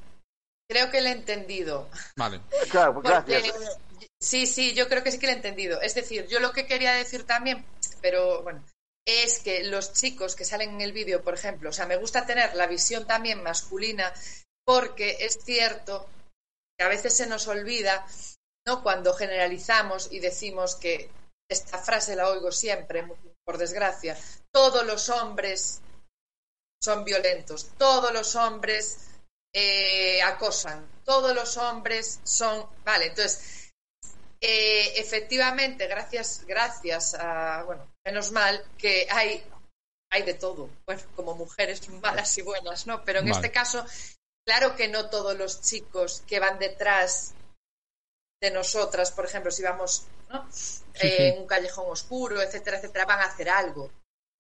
Creo 0.69 0.91
que 0.91 1.01
lo 1.01 1.09
he 1.09 1.13
entendido. 1.13 1.89
Vale. 2.17 2.41
Claro, 2.71 2.95
Porque, 2.95 3.09
gracias. 3.09 3.79
sí, 4.21 4.47
sí, 4.47 4.73
yo 4.73 4.89
creo 4.89 5.03
que 5.03 5.11
sí 5.11 5.19
que 5.19 5.27
lo 5.27 5.33
he 5.33 5.37
entendido. 5.37 5.81
Es 5.81 5.97
decir, 5.97 6.29
yo 6.29 6.39
lo 6.39 6.53
que 6.53 6.67
quería 6.67 6.93
decir 6.93 7.25
también, 7.27 7.65
pero 8.01 8.45
bueno, 8.45 8.63
es 9.05 9.41
que 9.41 9.65
los 9.65 9.93
chicos 9.93 10.37
que 10.37 10.45
salen 10.45 10.71
en 10.71 10.81
el 10.81 10.93
vídeo, 10.93 11.23
por 11.23 11.35
ejemplo, 11.35 11.71
o 11.71 11.73
sea, 11.73 11.87
me 11.87 11.97
gusta 11.97 12.25
tener 12.25 12.55
la 12.55 12.69
visión 12.69 13.07
también 13.07 13.43
masculina 13.43 14.13
porque 14.65 15.17
es 15.21 15.41
cierto 15.43 16.07
que 16.79 16.85
a 16.85 16.89
veces 16.89 17.17
se 17.17 17.27
nos 17.27 17.49
olvida, 17.49 18.07
¿no? 18.65 18.83
Cuando 18.85 19.13
generalizamos 19.15 20.13
y 20.13 20.21
decimos 20.21 20.77
que 20.77 21.11
esta 21.51 21.79
frase 21.79 22.15
la 22.15 22.29
oigo 22.29 22.53
siempre, 22.53 23.05
por 23.45 23.59
desgracia, 23.59 24.17
todos 24.53 24.85
los 24.87 25.09
hombres 25.09 25.83
son 26.83 27.05
violentos, 27.05 27.71
todos 27.77 28.13
los 28.13 28.35
hombres 28.37 29.09
eh, 29.53 30.23
acosan, 30.23 30.89
todos 31.05 31.35
los 31.35 31.57
hombres 31.57 32.21
son, 32.25 32.69
vale, 32.85 33.07
entonces 33.07 33.61
eh, 34.41 34.99
efectivamente, 34.99 35.87
gracias, 35.87 36.45
gracias 36.47 37.15
a, 37.15 37.63
bueno, 37.65 37.93
menos 38.07 38.33
mal 38.33 38.65
que 38.79 39.07
hay, 39.11 39.45
hay 40.11 40.23
de 40.23 40.35
todo, 40.35 40.71
bueno, 40.87 41.03
como 41.15 41.35
mujeres 41.35 41.87
malas 41.91 42.39
y 42.39 42.43
buenas, 42.43 42.87
¿no? 42.87 43.05
Pero 43.05 43.19
en 43.19 43.27
Vale. 43.27 43.37
este 43.37 43.51
caso, 43.51 43.85
claro 44.47 44.77
que 44.77 44.89
no 44.89 45.11
todos 45.11 45.37
los 45.37 45.61
chicos 45.61 46.23
que 46.27 46.41
van 46.41 46.59
detrás 46.59 47.35
de 48.41 48.51
nosotras, 48.51 49.13
por 49.13 49.25
ejemplo, 49.27 49.51
si 49.51 49.63
vamos 49.63 50.07
¿no? 50.29 50.47
Eh, 50.49 50.51
sí. 50.95 51.09
en 51.19 51.39
un 51.43 51.47
callejón 51.47 51.87
oscuro, 51.91 52.41
etcétera, 52.41 52.79
etcétera, 52.79 53.05
van 53.05 53.21
a 53.21 53.25
hacer 53.27 53.49
algo. 53.51 53.91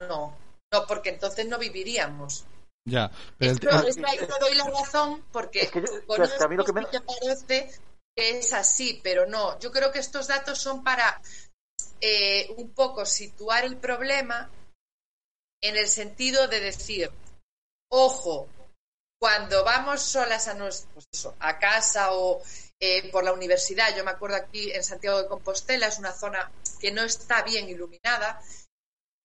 No, 0.00 0.36
no, 0.72 0.86
porque 0.86 1.10
entonces 1.10 1.46
no 1.46 1.58
viviríamos. 1.58 2.44
ya. 2.88 3.10
Pero 3.38 3.52
Esto, 3.52 3.68
el- 3.70 3.88
esto 3.88 4.06
ahí 4.06 4.18
te 4.18 4.38
doy 4.40 4.54
la 4.54 4.64
razón 4.64 5.24
porque 5.32 5.68
que 5.68 5.80
yo- 5.82 6.06
con 6.06 6.16
que 6.16 6.44
a 6.44 6.48
mí 6.48 6.56
lo 6.56 6.64
que 6.64 6.72
me- 6.72 6.86
parece 6.86 7.78
que 8.16 8.38
es 8.38 8.52
así, 8.52 9.00
pero 9.02 9.26
no. 9.26 9.58
Yo 9.58 9.70
creo 9.70 9.92
que 9.92 9.98
estos 9.98 10.26
datos 10.28 10.58
son 10.58 10.82
para 10.82 11.20
eh, 12.00 12.50
un 12.56 12.72
poco 12.72 13.04
situar 13.04 13.64
el 13.66 13.76
problema 13.76 14.50
en 15.62 15.76
el 15.76 15.86
sentido 15.88 16.48
de 16.48 16.60
decir, 16.60 17.10
ojo, 17.90 18.48
cuando 19.20 19.62
vamos 19.64 20.00
solas 20.00 20.48
a, 20.48 20.54
nos- 20.54 20.86
pues 20.94 21.06
eso, 21.12 21.36
a 21.38 21.58
casa 21.58 22.12
o 22.12 22.40
eh, 22.80 23.10
por 23.10 23.22
la 23.22 23.32
universidad, 23.32 23.94
yo 23.94 24.04
me 24.04 24.10
acuerdo 24.10 24.36
aquí 24.36 24.72
en 24.72 24.82
Santiago 24.82 25.20
de 25.22 25.28
Compostela, 25.28 25.86
es 25.86 25.98
una 25.98 26.12
zona 26.12 26.50
que 26.80 26.90
no 26.90 27.02
está 27.02 27.42
bien 27.42 27.68
iluminada, 27.68 28.40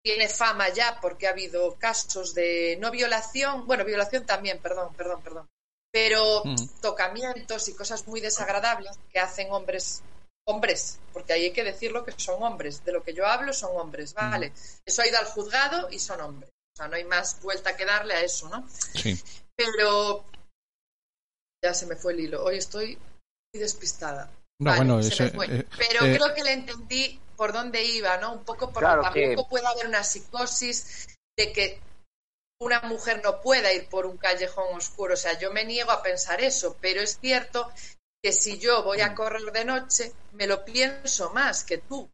tiene 0.03 0.27
fama 0.27 0.69
ya 0.69 0.99
porque 1.01 1.25
ha 1.25 1.31
habido 1.31 1.75
casos 1.77 2.33
de 2.33 2.77
no 2.81 2.91
violación, 2.91 3.65
bueno, 3.65 3.85
violación 3.85 4.25
también, 4.25 4.59
perdón, 4.59 4.93
perdón, 4.93 5.23
perdón, 5.23 5.49
pero 5.89 6.43
Ujú. 6.43 6.69
tocamientos 6.81 7.69
y 7.69 7.73
cosas 7.75 8.05
muy 8.07 8.19
desagradables 8.19 8.91
que 9.09 9.19
hacen 9.19 9.47
hombres, 9.51 10.03
hombres, 10.43 10.99
porque 11.13 11.31
ahí 11.31 11.45
hay 11.45 11.53
que 11.53 11.63
decirlo 11.63 12.03
que 12.03 12.11
son 12.17 12.43
hombres, 12.43 12.83
de 12.83 12.91
lo 12.91 13.03
que 13.03 13.13
yo 13.13 13.25
hablo 13.25 13.53
son 13.53 13.71
hombres, 13.77 14.13
¿vale? 14.13 14.51
Eso 14.85 15.01
ha 15.01 15.07
ido 15.07 15.17
al 15.17 15.25
juzgado 15.25 15.89
y 15.89 15.97
son 15.97 16.19
hombres, 16.19 16.51
o 16.73 16.75
sea, 16.75 16.87
no 16.89 16.97
hay 16.97 17.05
más 17.05 17.41
vuelta 17.41 17.77
que 17.77 17.85
darle 17.85 18.15
a 18.15 18.21
eso, 18.21 18.49
¿no? 18.49 18.67
sí. 18.69 19.17
Pero 19.55 20.25
ya 21.63 21.73
se 21.73 21.85
me 21.85 21.95
fue 21.95 22.11
el 22.11 22.19
hilo, 22.19 22.43
hoy 22.43 22.57
estoy 22.57 22.99
despistada. 23.57 24.29
No, 24.59 24.71
Vale, 24.71 24.77
bueno, 24.85 25.03
se 25.03 25.09
ese- 25.13 25.23
me 25.25 25.29
fue. 25.31 25.45
eh, 25.47 25.65
Pero 25.77 26.05
eh, 26.05 26.17
creo 26.17 26.33
que 26.33 26.43
le 26.43 26.53
entendí 26.53 27.19
por 27.35 27.51
dónde 27.51 27.83
iba, 27.83 28.17
¿no? 28.17 28.33
Un 28.33 28.43
poco 28.45 28.67
porque 28.71 28.79
Claro, 28.85 29.01
tampoco 29.01 29.43
que- 29.43 29.49
puede 29.49 29.67
haber 29.67 29.87
una 29.87 30.03
psicosis 30.03 31.07
de 31.37 31.51
que 31.51 31.81
una 32.61 32.79
mujer 32.81 33.21
no 33.23 33.41
pueda 33.41 33.73
ir 33.73 33.87
por 33.89 34.05
un 34.05 34.17
callejón 34.17 34.73
oscuro. 34.75 35.15
O 35.15 35.17
sea, 35.17 35.37
yo 35.37 35.51
me 35.51 35.65
niego 35.65 35.91
a 35.91 36.01
pensar 36.01 36.39
eso, 36.41 36.77
pero 36.79 37.01
es 37.01 37.19
cierto 37.19 37.69
que 38.23 38.31
si 38.31 38.57
yo 38.57 38.83
voy 38.83 38.99
Mm. 38.99 39.01
a 39.01 39.15
correr 39.15 39.51
de 39.51 39.65
noche, 39.65 40.13
me 40.31 40.47
lo 40.47 40.63
pienso 40.63 41.31
más 41.33 41.63
que 41.65 41.79
tú. 41.79 42.09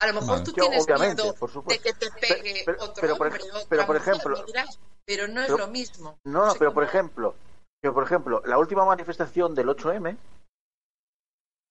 A 0.00 0.06
lo 0.06 0.14
mejor 0.14 0.28
Vale. 0.30 0.44
tú 0.44 0.52
Yo, 0.56 0.62
tienes 0.64 0.86
miedo 0.88 1.34
por 1.34 1.64
de 1.66 1.78
que 1.78 1.92
te 1.92 2.10
pegue 2.10 2.62
pero- 2.64 2.82
otro 2.82 3.00
pero 3.00 3.16
por 3.16 3.26
hombre, 3.28 3.42
ej- 3.44 3.50
otra 3.54 3.66
pero 3.68 3.86
por 3.86 3.96
mujer, 3.98 4.14
ejemplo- 4.14 4.38
me 4.38 4.44
dirás, 4.46 4.78
pero 5.06 5.28
no 5.28 5.40
es 5.42 5.46
pero- 5.46 5.58
lo 5.58 5.66
mismo. 5.68 6.18
No, 6.24 6.46
no, 6.46 6.52
sé 6.52 6.58
pero 6.58 6.72
por 6.74 6.82
ejemplo, 6.84 7.36
que 7.80 7.92
por 7.92 8.02
ejemplo, 8.04 8.42
la 8.46 8.58
última 8.58 8.84
manifestación 8.86 9.54
del 9.54 9.68
8M 9.68 10.16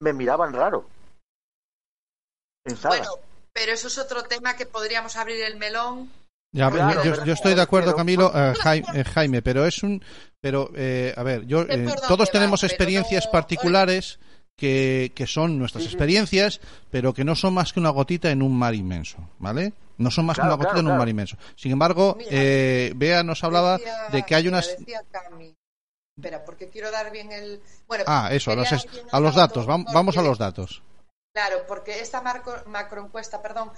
me 0.01 0.13
miraban 0.13 0.53
raro. 0.53 0.85
En 2.65 2.75
sala. 2.75 2.97
Bueno, 2.97 3.11
pero 3.53 3.71
eso 3.71 3.87
es 3.87 3.97
otro 3.97 4.23
tema 4.23 4.55
que 4.55 4.65
podríamos 4.65 5.15
abrir 5.15 5.41
el 5.43 5.57
melón. 5.57 6.11
Ya, 6.53 6.69
Claro, 6.69 7.03
yo, 7.23 7.31
estoy 7.33 7.55
de 7.55 7.61
acuerdo, 7.61 7.95
Camilo, 7.95 8.29
eh, 8.35 8.53
eh, 8.93 9.03
Jaime, 9.05 9.41
pero 9.41 9.65
es 9.65 9.83
un, 9.83 10.03
pero 10.41 10.69
eh, 10.75 11.13
a 11.15 11.23
ver, 11.23 11.45
yo, 11.45 11.61
eh, 11.61 11.87
todos 12.09 12.29
tenemos 12.29 12.63
experiencias 12.65 13.27
particulares 13.27 14.19
que, 14.57 15.13
que 15.15 15.27
son 15.27 15.57
nuestras 15.57 15.85
experiencias, 15.85 16.59
pero 16.89 17.13
que 17.13 17.23
no 17.23 17.35
son 17.35 17.53
más 17.53 17.71
que 17.71 17.79
una 17.79 17.89
gotita 17.89 18.31
en 18.31 18.41
un 18.41 18.57
mar 18.57 18.75
inmenso, 18.75 19.17
¿vale? 19.39 19.71
No 19.97 20.11
son 20.11 20.25
más 20.25 20.35
Claro, 20.35 20.49
que 20.49 20.53
una 20.55 20.57
gotita 20.57 20.73
claro, 20.73 20.87
en 20.87 20.91
un 20.91 20.97
mar 20.97 21.07
inmenso. 21.09 21.37
Sin 21.55 21.71
embargo, 21.71 22.17
eh, 22.29 22.91
Bea 22.97 23.23
nos 23.23 23.43
hablaba 23.45 23.77
Decía- 23.77 24.09
de 24.11 24.23
que 24.23 24.35
hay 24.35 24.47
unas. 24.49 24.75
Espera, 26.17 26.43
porque 26.45 26.69
quiero 26.69 26.91
dar 26.91 27.11
bien 27.11 27.31
el. 27.31 27.61
Bueno, 27.87 28.03
ah, 28.07 28.29
eso, 28.31 28.55
los, 28.55 28.71
es- 28.71 28.85
a 29.11 29.19
los 29.19 29.35
dato 29.35 29.61
datos, 29.61 29.65
porque- 29.65 29.93
vamos 29.93 30.17
a 30.17 30.21
los 30.21 30.37
datos. 30.37 30.83
Claro, 31.33 31.65
porque 31.67 31.99
esta 32.01 32.21
macroencuesta, 32.65 33.41
perdón, 33.41 33.71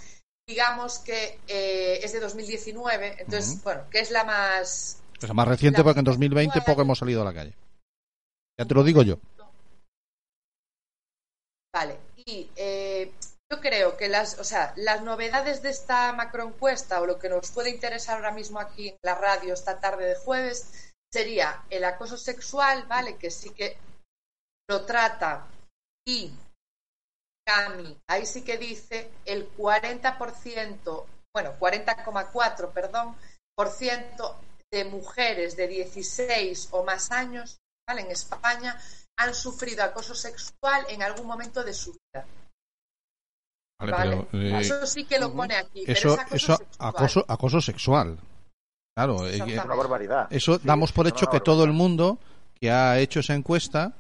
digamos 0.48 1.00
que 1.00 1.40
eh, 1.48 2.00
es 2.04 2.12
de 2.12 2.20
2019, 2.20 3.18
entonces, 3.20 3.54
Ujú. 3.56 3.64
bueno, 3.64 3.90
que 3.90 4.00
es 4.00 4.10
la 4.12 4.24
más. 4.24 5.00
Es 5.22 5.28
la 5.28 5.34
más 5.36 5.48
reciente 5.48 5.80
La 5.80 5.84
porque 5.84 6.00
en 6.00 6.06
2020 6.06 6.62
poco 6.64 6.82
hemos 6.82 6.98
salido 6.98 7.22
a 7.22 7.26
la 7.26 7.34
calle. 7.34 7.56
Ya 8.60 8.66
te 8.66 8.74
lo 8.74 8.84
digo 8.84 9.04
yo. 9.04 9.20
Vale, 11.74 11.98
y 12.26 12.50
eh, 12.56 13.12
yo 13.52 13.60
creo 13.60 13.98
que 13.98 14.08
las, 14.08 14.38
o 14.40 14.44
sea, 14.44 14.74
las 14.76 15.02
novedades 15.02 15.62
de 15.64 15.70
esta 15.70 16.14
macroencuesta 16.14 17.02
o 17.02 17.06
lo 17.06 17.18
que 17.18 17.30
nos 17.30 17.50
puede 17.52 17.70
interesar 17.72 18.18
ahora 18.18 18.32
mismo 18.32 18.60
aquí 18.60 18.90
en 18.90 18.98
la 19.02 19.16
radio 19.16 19.54
esta 19.54 19.80
tarde 19.80 20.06
de 20.06 20.16
jueves 20.16 20.93
sería 21.14 21.64
el 21.70 21.84
acoso 21.84 22.18
sexual, 22.18 22.86
¿vale? 22.88 23.18
Que 23.18 23.30
sí 23.30 23.52
que 23.52 23.78
lo 24.68 24.84
trata 24.84 25.46
y 26.08 26.34
Cami, 27.46 27.96
ahí 28.08 28.26
sí 28.26 28.44
que 28.44 28.58
dice 28.58 29.12
el 29.26 29.56
40%, 29.56 31.06
bueno, 31.36 31.54
40,4, 31.60 32.72
perdón, 32.72 33.16
por 33.56 33.70
ciento 33.70 34.40
de 34.72 34.86
mujeres 34.86 35.56
de 35.56 35.68
16 35.68 36.70
o 36.72 36.84
más 36.84 37.12
años, 37.12 37.60
¿vale? 37.88 38.02
En 38.02 38.12
España 38.12 38.82
han 39.20 39.36
sufrido 39.36 39.84
acoso 39.84 40.16
sexual 40.16 40.86
en 40.90 41.04
algún 41.04 41.28
momento 41.28 41.64
de 41.64 41.76
su 41.76 41.92
vida. 41.92 42.26
Vale, 43.80 43.92
¿vale? 43.92 44.28
pero, 44.32 44.44
eh, 44.44 44.60
eso 44.62 44.88
sí 44.88 45.06
que 45.06 45.20
lo 45.20 45.32
pone 45.32 45.56
aquí. 45.58 45.84
pero 45.86 46.00
eso, 46.00 46.14
es 46.14 46.20
acoso 46.20 46.36
eso 46.36 46.58
sexual. 46.58 46.90
acoso, 46.90 47.26
acoso 47.28 47.62
sexual. 47.62 48.20
Claro, 48.96 49.28
eh, 49.28 49.38
eh, 49.38 49.54
Una 49.54 49.76
barbaridad. 49.76 50.28
Eso 50.32 50.56
Sí, 50.56 50.62
damos 50.64 50.92
por 50.92 51.08
es 51.08 51.14
hecho 51.14 51.28
que 51.28 51.40
todo 51.40 51.64
el 51.64 51.74
mundo 51.74 52.20
que 52.60 52.70
ha 52.72 53.00
hecho 53.00 53.20
esa 53.22 53.34
encuesta 53.34 53.94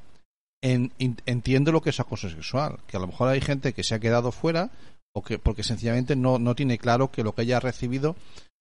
en- 0.61 0.91
in- 0.99 1.17
entiende 1.25 1.71
lo 1.71 1.81
que 1.81 1.89
es 1.89 1.99
acoso 1.99 2.29
sexual. 2.29 2.77
Que 2.87 2.97
a 2.97 2.99
lo 2.99 3.07
mejor 3.07 3.29
hay 3.29 3.41
gente 3.41 3.73
que 3.73 3.83
se 3.83 3.95
ha 3.95 3.99
quedado 3.99 4.31
fuera 4.31 4.69
o 5.15 5.23
que 5.23 5.39
porque 5.39 5.63
sencillamente 5.63 6.15
no, 6.15 6.39
no 6.39 6.55
tiene 6.55 6.77
claro 6.77 7.11
que 7.11 7.23
lo 7.23 7.33
que 7.33 7.41
ella 7.43 7.57
ha 7.57 7.59
recibido, 7.59 8.15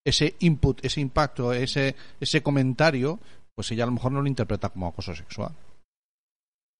ese 0.04 0.34
input, 0.40 0.84
ese 0.84 1.00
impacto, 1.00 1.52
ese, 1.52 1.94
ese 2.20 2.42
comentario, 2.42 3.18
pues 3.54 3.70
ella 3.70 3.84
a 3.84 3.86
lo 3.86 3.92
mejor 3.92 4.12
no 4.12 4.22
lo 4.22 4.28
interpreta 4.28 4.70
como 4.70 4.86
acoso 4.88 5.14
sexual. 5.14 5.52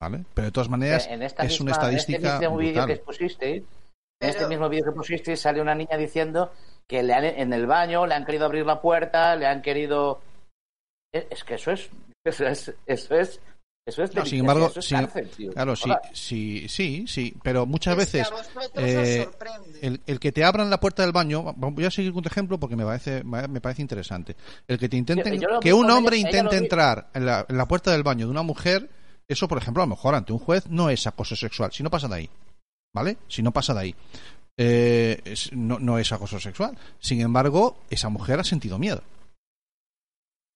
¿Vale? 0.00 0.25
Pero 0.35 0.47
de 0.47 0.52
todas 0.52 0.68
maneras 0.68 1.06
en 1.09 1.23
esta 1.23 1.44
es 1.44 1.61
una 1.61 1.73
misma- 1.73 1.90
en 1.90 1.97
estadística 1.97 2.35
este 2.35 2.40
mismo 2.49 2.56
vídeo 2.56 2.87
que 2.87 2.97
pusiste, 2.97 3.54
en 3.56 4.28
este 4.28 4.47
mismo 4.49 4.68
vídeo 4.68 4.85
que 4.87 4.92
pusiste 4.92 5.37
sale 5.37 5.61
una 5.61 5.75
niña 5.76 5.97
diciendo 5.97 6.52
que 6.87 7.03
le 7.03 7.15
han, 7.15 7.25
en 7.25 7.53
el 7.53 7.67
baño 7.67 8.07
le 8.07 8.15
han 8.15 8.25
querido 8.25 8.47
abrir 8.47 8.67
la 8.67 8.81
puerta, 8.81 9.37
le 9.37 9.47
han 9.47 9.62
querido... 9.62 10.21
Es, 11.12 11.27
es 11.31 11.45
que 11.45 11.55
eso 11.55 11.71
es, 11.73 11.91
eso 12.25 12.47
es, 12.47 12.75
eso 12.87 13.15
es 13.17 13.41
Eso 13.85 14.05
es 14.05 14.15
No, 14.15 14.25
sin 14.25 14.41
embargo, 14.41 14.67
eso 14.69 14.79
es 14.81 14.87
sin- 14.87 14.99
cárcel, 14.99 15.29
tío. 15.31 15.53
claro, 15.53 15.75
sí, 15.75 15.91
sí, 16.12 16.69
sí, 16.69 17.05
sí, 17.09 17.35
pero 17.43 17.67
muchas 17.67 17.99
Es 17.99 18.11
que 18.12 18.19
veces 18.19 18.33
eh, 18.77 19.25
sorprende. 19.25 19.79
el, 19.83 20.01
el 20.07 20.21
que 20.21 20.31
te 20.31 20.45
abran 20.45 20.71
la 20.71 20.79
puerta 20.79 21.03
del 21.03 21.11
baño, 21.12 21.43
voy 21.57 21.85
a 21.85 21.91
seguir 21.91 22.12
con 22.12 22.23
tu 22.23 22.29
ejemplo 22.29 22.59
porque 22.61 22.77
me 22.77 22.85
parece, 22.85 23.25
me 23.25 23.61
parece 23.61 23.83
interesante. 23.83 24.37
El 24.69 24.79
que 24.79 24.89
te 24.89 24.97
intenten, 24.97 25.35
Yo- 25.35 25.41
yo 25.43 25.49
lo 25.55 25.61
que 25.61 25.73
un 25.73 25.91
hombre 25.91 26.17
ella- 26.17 26.29
intente 26.29 26.57
entrar 26.59 27.09
en 27.12 27.27
la, 27.27 27.45
en 27.49 27.57
la 27.57 27.67
puerta 27.67 27.91
del 27.91 28.05
baño 28.05 28.27
de 28.27 28.31
una 28.31 28.43
mujer, 28.43 28.89
eso, 29.27 29.49
por 29.49 29.59
ejemplo, 29.59 29.83
a 29.83 29.87
lo 29.87 29.91
mejor 29.91 30.15
ante 30.15 30.33
un 30.33 30.39
juez 30.39 30.69
no 30.69 30.89
es 30.89 31.07
acoso 31.09 31.35
sexual, 31.35 31.73
si 31.73 31.83
no 31.83 31.91
pasa 31.91 32.07
de 32.07 32.15
ahí, 32.15 32.31
¿vale? 32.95 33.17
Si 33.29 33.43
no 33.43 33.51
pasa 33.51 33.75
de 33.75 33.81
ahí. 33.81 33.95
Eh, 34.59 35.21
es- 35.25 35.52
no, 35.52 35.78
no 35.78 35.99
es 35.99 36.12
acoso 36.12 36.38
sexual. 36.40 36.76
Sin 37.00 37.21
embargo, 37.21 37.78
esa 37.90 38.09
mujer 38.09 38.38
ha 38.40 38.44
sentido 38.44 38.78
miedo. 38.78 39.02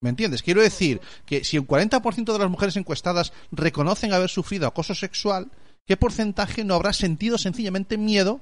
¿Me 0.02 0.10
entiendes? 0.10 0.42
Quiero 0.42 0.60
decir 0.60 1.00
que 1.24 1.42
si 1.44 1.56
el 1.56 1.66
40% 1.66 2.32
de 2.32 2.38
las 2.38 2.50
mujeres 2.50 2.76
encuestadas 2.76 3.32
reconocen 3.50 4.12
haber 4.12 4.28
sufrido 4.28 4.66
acoso 4.66 4.94
sexual, 4.94 5.50
¿qué 5.86 5.96
porcentaje 5.96 6.64
no 6.64 6.74
habrá 6.74 6.92
sentido 6.92 7.38
sencillamente 7.38 7.96
miedo 7.96 8.40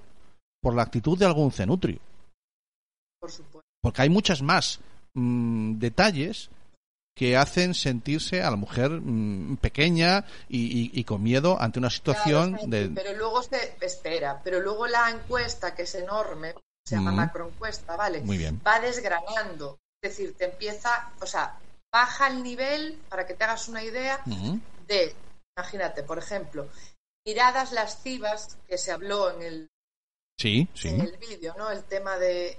por 0.61 0.75
la 0.75 0.83
actitud 0.83 1.17
de 1.17 1.27
algún 1.27 1.53
cenutrio? 1.53 2.01
Por 3.21 3.31
supuesto. 3.31 3.61
Porque 3.81 4.03
hay 4.03 4.09
muchas 4.11 4.43
más 4.43 4.81
mm, 5.15 5.75
detalles 5.79 6.51
que 7.17 7.37
hacen 7.37 7.75
sentirse 7.75 8.43
a 8.43 8.51
la 8.51 8.57
mujer 8.57 8.91
mm, 8.91 9.59
pequeña 9.59 10.25
y, 10.49 10.59
y- 10.81 10.91
y 10.93 11.05
con 11.05 11.23
miedo 11.23 11.61
ante 11.61 11.79
una 11.79 11.91
situación 11.91 12.55
Claro, 12.55 12.67
de... 12.69 12.89
Pero 12.89 13.17
luego 13.17 13.43
se 13.43 13.77
espera, 13.81 14.41
pero 14.43 14.61
luego 14.61 14.87
la 14.87 15.11
encuesta, 15.11 15.75
que 15.75 15.83
es 15.83 15.95
enorme, 15.95 16.55
se 16.85 16.97
llama 16.97 17.13
Mm. 17.13 17.17
macroencuesta, 17.17 17.97
¿vale? 17.97 18.21
Muy 18.23 18.37
bien. 18.37 18.61
Va 18.67 18.81
desgranando. 18.81 19.79
Es 20.03 20.11
decir, 20.17 20.35
te 20.37 20.47
empieza, 20.47 21.13
o 21.21 21.27
sea, 21.27 21.59
baja 21.93 22.27
el 22.27 22.43
nivel, 22.43 23.01
para 23.09 23.27
que 23.27 23.35
te 23.35 23.45
hagas 23.45 23.69
una 23.69 23.83
idea, 23.83 24.21
de, 24.87 25.15
imagínate, 25.57 26.03
por 26.03 26.19
ejemplo, 26.19 26.69
miradas 27.25 27.73
lascivas, 27.73 28.59
que 28.67 28.77
se 28.77 28.91
habló 28.93 29.31
en 29.31 29.43
el, 29.43 29.71
Sí, 30.37 30.69
sí. 30.75 30.89
en 30.89 31.01
el 31.01 31.17
vídeo, 31.17 31.55
¿no? 31.57 31.71
El 31.71 31.85
tema 31.85 32.19
de. 32.19 32.59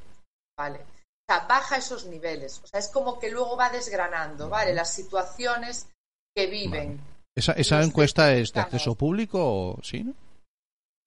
Vale. 0.57 0.79
O 1.27 1.33
sea, 1.33 1.45
baja 1.47 1.77
esos 1.77 2.05
niveles. 2.05 2.61
O 2.63 2.67
sea, 2.67 2.79
es 2.79 2.87
como 2.89 3.17
que 3.19 3.31
luego 3.31 3.57
va 3.57 3.69
desgranando, 3.69 4.47
¿vale? 4.49 4.73
Las 4.73 4.93
situaciones 4.93 5.87
que 6.35 6.47
viven. 6.47 7.01
¿Esa, 7.35 7.53
esa 7.53 7.81
encuesta 7.81 8.33
es 8.33 8.53
de 8.53 8.59
acceso 8.61 8.95
público 8.95 9.39
o 9.41 9.79
sí? 9.83 10.03
¿no? 10.03 10.13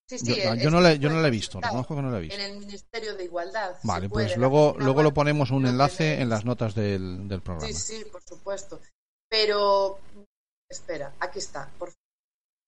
Sí, 0.09 0.17
sí, 0.19 0.35
yo, 0.35 0.49
no, 0.49 0.53
es- 0.55 0.63
yo 0.63 0.69
no 0.71 0.81
la, 0.81 0.93
yo 0.95 1.09
no 1.09 1.21
la 1.21 1.27
he 1.27 1.31
visto, 1.31 1.61
reconozco 1.61 1.95
que 1.95 2.01
no 2.01 2.09
la 2.11 2.17
he 2.17 2.21
visto. 2.21 2.35
En 2.35 2.41
el 2.41 2.57
Ministerio 2.57 3.15
de 3.15 3.23
Igualdad. 3.25 3.75
Vale, 3.83 4.09
pues 4.09 4.35
luego, 4.37 4.75
luego 4.77 5.03
lo 5.03 5.13
ponemos 5.13 5.51
un 5.51 5.63
lo 5.63 5.69
enlace 5.69 5.97
tenéis. 5.97 6.21
en 6.21 6.29
las 6.29 6.45
notas 6.45 6.73
del, 6.75 7.27
del 7.27 7.41
programa. 7.41 7.67
Sí, 7.67 7.73
sí, 7.73 8.05
por 8.11 8.21
supuesto. 8.23 8.81
Pero, 9.29 9.99
espera, 10.69 11.13
aquí 11.19 11.37
está. 11.39 11.69
Por... 11.77 11.93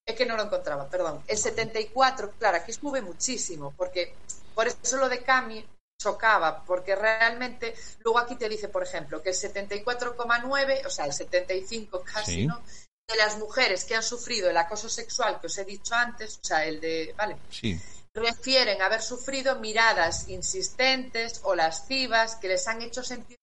Es 0.07 0.15
que 0.15 0.25
no 0.25 0.37
lo 0.37 0.43
encontraba, 0.43 0.87
perdón. 0.87 1.21
El 1.27 1.37
74, 1.37 2.31
claro, 2.37 2.57
aquí 2.57 2.73
sube 2.73 3.01
muchísimo, 3.01 3.73
porque 3.75 4.13
por 4.53 4.67
eso 4.67 4.97
lo 4.97 5.09
de 5.09 5.23
Cami 5.23 5.65
chocaba, 6.01 6.63
porque 6.65 6.95
realmente 6.95 7.75
luego 7.99 8.19
aquí 8.19 8.35
te 8.35 8.49
dice, 8.49 8.67
por 8.69 8.83
ejemplo, 8.83 9.21
que 9.21 9.29
el 9.29 9.35
74,9, 9.35 10.85
o 10.85 10.89
sea, 10.89 11.05
el 11.05 11.13
75 11.13 12.03
casi, 12.03 12.35
Sí. 12.35 12.47
¿no? 12.47 12.61
De 13.07 13.15
las 13.17 13.37
mujeres 13.37 13.83
que 13.85 13.95
han 13.95 14.03
sufrido 14.03 14.49
el 14.49 14.57
acoso 14.57 14.89
sexual 14.89 15.39
que 15.39 15.47
os 15.47 15.57
he 15.57 15.65
dicho 15.65 15.93
antes, 15.95 16.39
o 16.41 16.45
sea, 16.45 16.65
el 16.65 16.79
de, 16.79 17.13
vale, 17.17 17.37
Sí. 17.49 17.79
refieren 18.13 18.81
haber 18.81 19.01
sufrido 19.01 19.59
miradas 19.59 20.27
insistentes 20.29 21.41
o 21.43 21.55
lascivas 21.55 22.35
que 22.35 22.47
les 22.47 22.67
han 22.67 22.81
hecho 22.81 23.03
sentir 23.03 23.37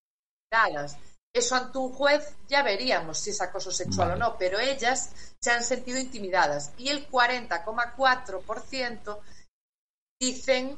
intimidadas. 0.51 0.97
Eso 1.35 1.55
ante 1.57 1.77
un 1.79 1.93
juez 1.93 2.27
ya 2.49 2.63
veríamos 2.63 3.19
si 3.19 3.31
es 3.31 3.41
acoso 3.43 3.71
sexual 3.71 4.09
Vale. 4.09 4.25
o 4.25 4.31
no, 4.31 4.39
pero 4.39 4.59
ellas 4.59 5.11
se 5.41 5.51
han 5.51 5.63
sentido 5.63 5.99
intimidadas. 5.99 6.71
Y 6.79 6.89
el 6.89 7.07
40,4% 7.09 9.21
dicen 10.21 10.77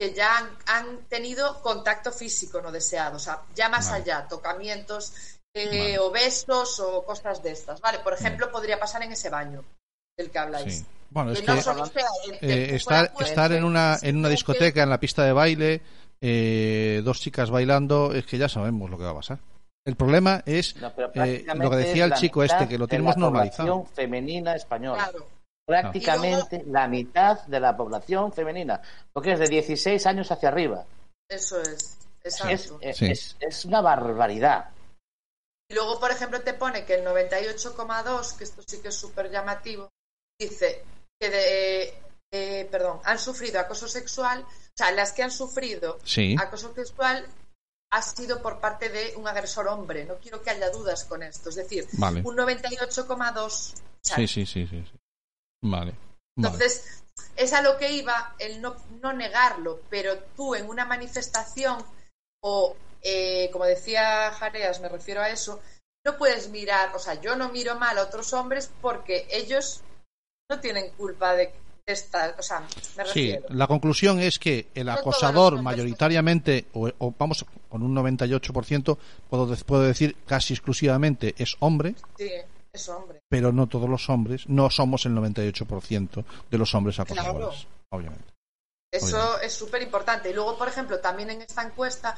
que 0.00 0.14
ya 0.14 0.38
han, 0.38 0.48
han 0.66 0.96
tenido 1.10 1.60
contacto 1.60 2.10
físico 2.10 2.62
no 2.62 2.72
deseado, 2.72 3.16
o 3.16 3.20
sea, 3.20 3.42
ya 3.54 3.68
más 3.68 3.90
Vale. 3.90 4.02
allá, 4.02 4.26
tocamientos 4.28 5.12
eh, 5.52 5.66
Vale. 5.66 5.98
o 5.98 6.10
besos 6.10 6.80
o 6.80 7.04
cosas 7.04 7.42
de 7.42 7.50
estas. 7.52 7.82
Vale, 7.82 7.98
por 7.98 8.14
ejemplo, 8.14 8.50
podría 8.50 8.80
pasar 8.80 9.02
en 9.02 9.12
ese 9.12 9.28
baño 9.28 9.62
del 10.16 10.30
que 10.30 10.38
habláis. 10.38 10.78
Sí. 10.78 10.86
Bueno, 11.10 11.32
es 11.32 11.40
Que 11.40 11.46
que 11.46 11.52
no 11.52 11.60
solo 11.60 11.84
sea 11.86 12.06
eh, 12.40 12.70
estar, 12.74 13.12
estar 13.20 13.52
en 13.52 13.62
una, 13.64 13.98
en 14.00 14.16
una 14.16 14.28
que- 14.28 14.32
discoteca, 14.36 14.82
en 14.82 14.88
la 14.90 15.00
pista 15.00 15.22
de 15.24 15.32
baile, 15.34 15.82
eh, 16.22 17.02
dos 17.04 17.20
chicas 17.20 17.50
bailando, 17.50 18.14
es 18.14 18.24
que 18.24 18.38
ya 18.38 18.48
sabemos 18.48 18.88
lo 18.88 18.96
que 18.96 19.04
va 19.04 19.10
a 19.10 19.14
pasar. 19.16 19.38
El 19.84 19.96
problema 19.96 20.42
es 20.46 20.76
No, 20.76 20.88
eh, 20.88 20.92
prácticamente 20.94 21.64
lo 21.64 21.70
que 21.70 21.76
decía 21.76 22.04
el 22.06 22.14
chico 22.14 22.42
este, 22.42 22.66
que 22.68 22.78
lo 22.78 22.86
tenemos 22.88 23.16
la 23.16 23.20
normalizado. 23.22 23.84
femenina 23.94 24.54
española. 24.54 25.02
Claro. 25.10 25.26
Prácticamente 25.70 26.64
la 26.66 26.88
mitad 26.88 27.42
de 27.46 27.60
la 27.60 27.76
población 27.76 28.32
femenina. 28.32 28.80
Porque 29.12 29.32
es 29.32 29.38
de 29.38 29.48
16 29.48 30.04
años 30.06 30.30
hacia 30.30 30.48
arriba. 30.48 30.84
Eso 31.28 31.60
es, 31.60 31.96
Es, 32.22 32.34
exacto. 32.40 32.78
es- 32.80 32.96
Sí. 32.96 33.06
es- 33.10 33.36
es 33.40 33.64
una 33.64 33.80
barbaridad. 33.80 34.70
Y 35.70 35.74
luego, 35.74 36.00
por 36.00 36.10
ejemplo, 36.10 36.40
te 36.42 36.54
pone 36.54 36.84
que 36.84 36.94
el 36.94 37.04
98,2, 37.04 38.32
que 38.36 38.44
esto 38.44 38.62
sí 38.66 38.80
que 38.82 38.88
es 38.88 38.96
súper 38.96 39.30
llamativo, 39.30 39.88
dice 40.38 40.82
que 41.20 41.30
de, 41.30 41.94
eh, 42.32 42.68
perdón, 42.70 43.00
han 43.04 43.18
sufrido 43.18 43.60
acoso 43.60 43.86
sexual, 43.86 44.42
o 44.42 44.72
sea, 44.76 44.90
las 44.90 45.12
que 45.12 45.22
han 45.22 45.30
sufrido 45.30 45.98
Sí. 46.04 46.34
acoso 46.40 46.74
sexual 46.74 47.24
ha 47.92 48.02
sido 48.02 48.40
por 48.42 48.60
parte 48.60 48.88
de 48.88 49.14
un 49.16 49.26
agresor 49.28 49.68
hombre. 49.68 50.04
No 50.04 50.16
quiero 50.16 50.42
que 50.42 50.50
haya 50.50 50.70
dudas 50.70 51.04
con 51.04 51.22
esto. 51.22 51.48
Es 51.50 51.56
decir, 51.56 51.86
Vale. 51.92 52.22
un 52.24 52.36
98,2. 52.36 53.74
o 53.74 53.80
sea, 54.02 54.16
Sí, 54.16 54.26
sí, 54.28 54.46
sí, 54.46 54.66
sí. 54.66 54.84
sí. 54.90 54.98
Vale. 55.62 55.92
Vale. 55.92 55.96
Entonces, 56.36 57.02
es 57.36 57.52
a 57.52 57.62
lo 57.62 57.76
que 57.76 57.92
iba 57.92 58.34
el 58.38 58.60
no, 58.62 58.76
no 59.02 59.12
negarlo, 59.12 59.80
pero 59.90 60.18
tú 60.36 60.54
en 60.54 60.68
una 60.68 60.84
manifestación 60.84 61.84
o, 62.42 62.76
eh, 63.02 63.50
como 63.52 63.64
decía 63.66 64.30
Jareas, 64.32 64.80
me 64.80 64.88
refiero 64.88 65.20
a 65.20 65.28
eso, 65.30 65.60
no 66.06 66.16
puedes 66.16 66.48
mirar, 66.50 66.94
o 66.94 66.98
sea, 66.98 67.20
yo 67.20 67.36
no 67.36 67.50
miro 67.50 67.76
mal 67.78 67.98
a 67.98 68.02
otros 68.04 68.32
hombres 68.32 68.70
porque 68.80 69.26
ellos 69.30 69.82
no 70.50 70.60
tienen 70.60 70.90
culpa 70.96 71.34
de, 71.34 71.52
de 71.86 71.92
esta, 71.92 72.34
o 72.38 72.42
sea, 72.42 72.60
me 72.60 73.04
Sí, 73.04 73.32
refiero. 73.32 73.46
la 73.50 73.66
conclusión 73.66 74.18
es 74.20 74.38
que 74.38 74.68
el 74.74 74.88
acosador 74.88 75.60
mayoritariamente, 75.60 76.66
o, 76.72 76.90
o 76.98 77.14
vamos 77.18 77.44
con 77.68 77.82
un 77.82 77.94
98%, 77.94 78.96
puedo, 79.28 79.56
puedo 79.66 79.82
decir 79.82 80.16
casi 80.26 80.54
exclusivamente 80.54 81.34
es 81.36 81.56
hombre, 81.60 81.94
Sí, 82.16 82.24
es 82.24 82.44
hombre. 82.44 82.59
Pero 83.28 83.52
no 83.52 83.66
todos 83.68 83.88
los 83.88 84.08
hombres, 84.08 84.48
no 84.48 84.70
somos 84.70 85.06
el 85.06 85.12
98% 85.12 86.24
de 86.50 86.58
los 86.58 86.74
hombres 86.74 86.98
acosadores, 87.00 87.66
obviamente. 87.90 88.32
Eso 88.92 89.40
es 89.40 89.52
súper 89.52 89.82
importante. 89.82 90.30
Y 90.30 90.34
luego, 90.34 90.58
por 90.58 90.68
ejemplo, 90.68 91.00
también 91.00 91.30
en 91.30 91.42
esta 91.42 91.62
encuesta 91.62 92.16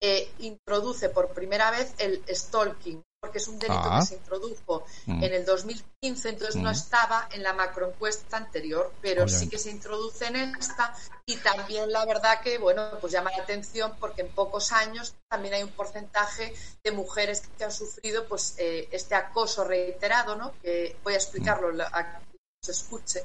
eh, 0.00 0.30
introduce 0.38 1.08
por 1.10 1.28
primera 1.34 1.70
vez 1.70 1.94
el 1.98 2.22
stalking, 2.28 3.02
porque 3.24 3.38
es 3.38 3.48
un 3.48 3.58
delito 3.58 3.80
Ah. 3.90 4.00
que 4.00 4.06
se 4.06 4.14
introdujo 4.16 4.84
Mm. 5.06 5.24
en 5.24 5.32
el 5.32 5.46
2015, 5.46 6.28
entonces 6.28 6.56
no 6.56 6.68
Mm. 6.68 6.72
estaba 6.74 7.28
en 7.32 7.42
la 7.42 7.54
macroencuesta 7.54 8.36
anterior, 8.36 8.92
pero 9.00 9.26
sí 9.26 9.48
que 9.48 9.58
se 9.58 9.70
introduce 9.70 10.26
en 10.26 10.36
esta. 10.56 10.94
Y 11.24 11.36
también 11.36 11.90
la 11.90 12.04
verdad 12.04 12.40
que, 12.42 12.58
bueno, 12.58 12.98
pues 13.00 13.14
llama 13.14 13.30
la 13.34 13.42
atención 13.42 13.96
porque 13.98 14.20
en 14.20 14.28
pocos 14.28 14.72
años 14.72 15.14
también 15.30 15.54
hay 15.54 15.62
un 15.62 15.72
porcentaje 15.72 16.52
de 16.84 16.92
mujeres 16.92 17.42
que 17.56 17.64
han 17.64 17.72
sufrido 17.72 18.26
pues 18.28 18.54
eh, 18.58 18.88
este 18.92 19.14
acoso 19.14 19.64
reiterado, 19.64 20.36
¿no? 20.36 20.52
Que 20.60 20.96
voy 21.02 21.14
a 21.14 21.16
explicarlo 21.16 21.72
Mm. 21.72 21.80
a 21.80 22.18
que 22.20 22.26
se 22.62 22.72
escuche, 22.72 23.24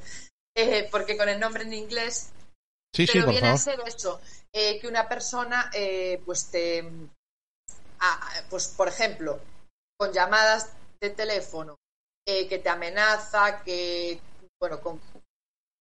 eh, 0.56 0.88
porque 0.90 1.18
con 1.18 1.28
el 1.28 1.40
nombre 1.42 1.64
en 1.64 1.74
inglés 1.74 2.30
Sí, 2.94 3.06
pero 3.06 3.26
viene 3.28 3.42
favor. 3.42 3.56
a 3.56 3.58
ser 3.58 3.80
eso, 3.86 4.22
eh, 4.54 4.80
que 4.80 4.88
una 4.88 5.08
persona, 5.10 5.70
pues 6.26 6.46
te, 6.50 6.90
ah, 8.00 8.30
pues 8.50 8.68
por 8.70 8.88
ejemplo, 8.88 9.40
con 10.00 10.14
llamadas 10.14 10.70
de 11.02 11.10
teléfono, 11.10 11.78
eh, 12.26 12.48
que 12.48 12.60
te 12.60 12.70
amenaza, 12.70 13.62
que, 13.64 14.22
bueno, 14.60 14.80
con 14.80 15.02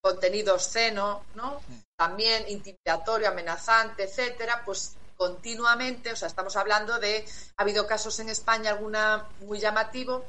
contenido 0.01 0.55
obsceno, 0.55 1.25
¿no? 1.35 1.61
También 1.97 2.49
intimidatorio, 2.49 3.29
amenazante, 3.29 4.05
etcétera, 4.05 4.63
pues 4.65 4.97
continuamente, 5.17 6.13
o 6.13 6.17
sea, 6.17 6.29
estamos 6.29 6.57
hablando 6.57 6.99
de, 6.99 7.25
ha 7.57 7.63
habido 7.63 7.87
casos 7.87 8.19
en 8.21 8.29
España, 8.29 8.71
alguna 8.71 9.29
muy 9.41 9.59
llamativo, 9.59 10.25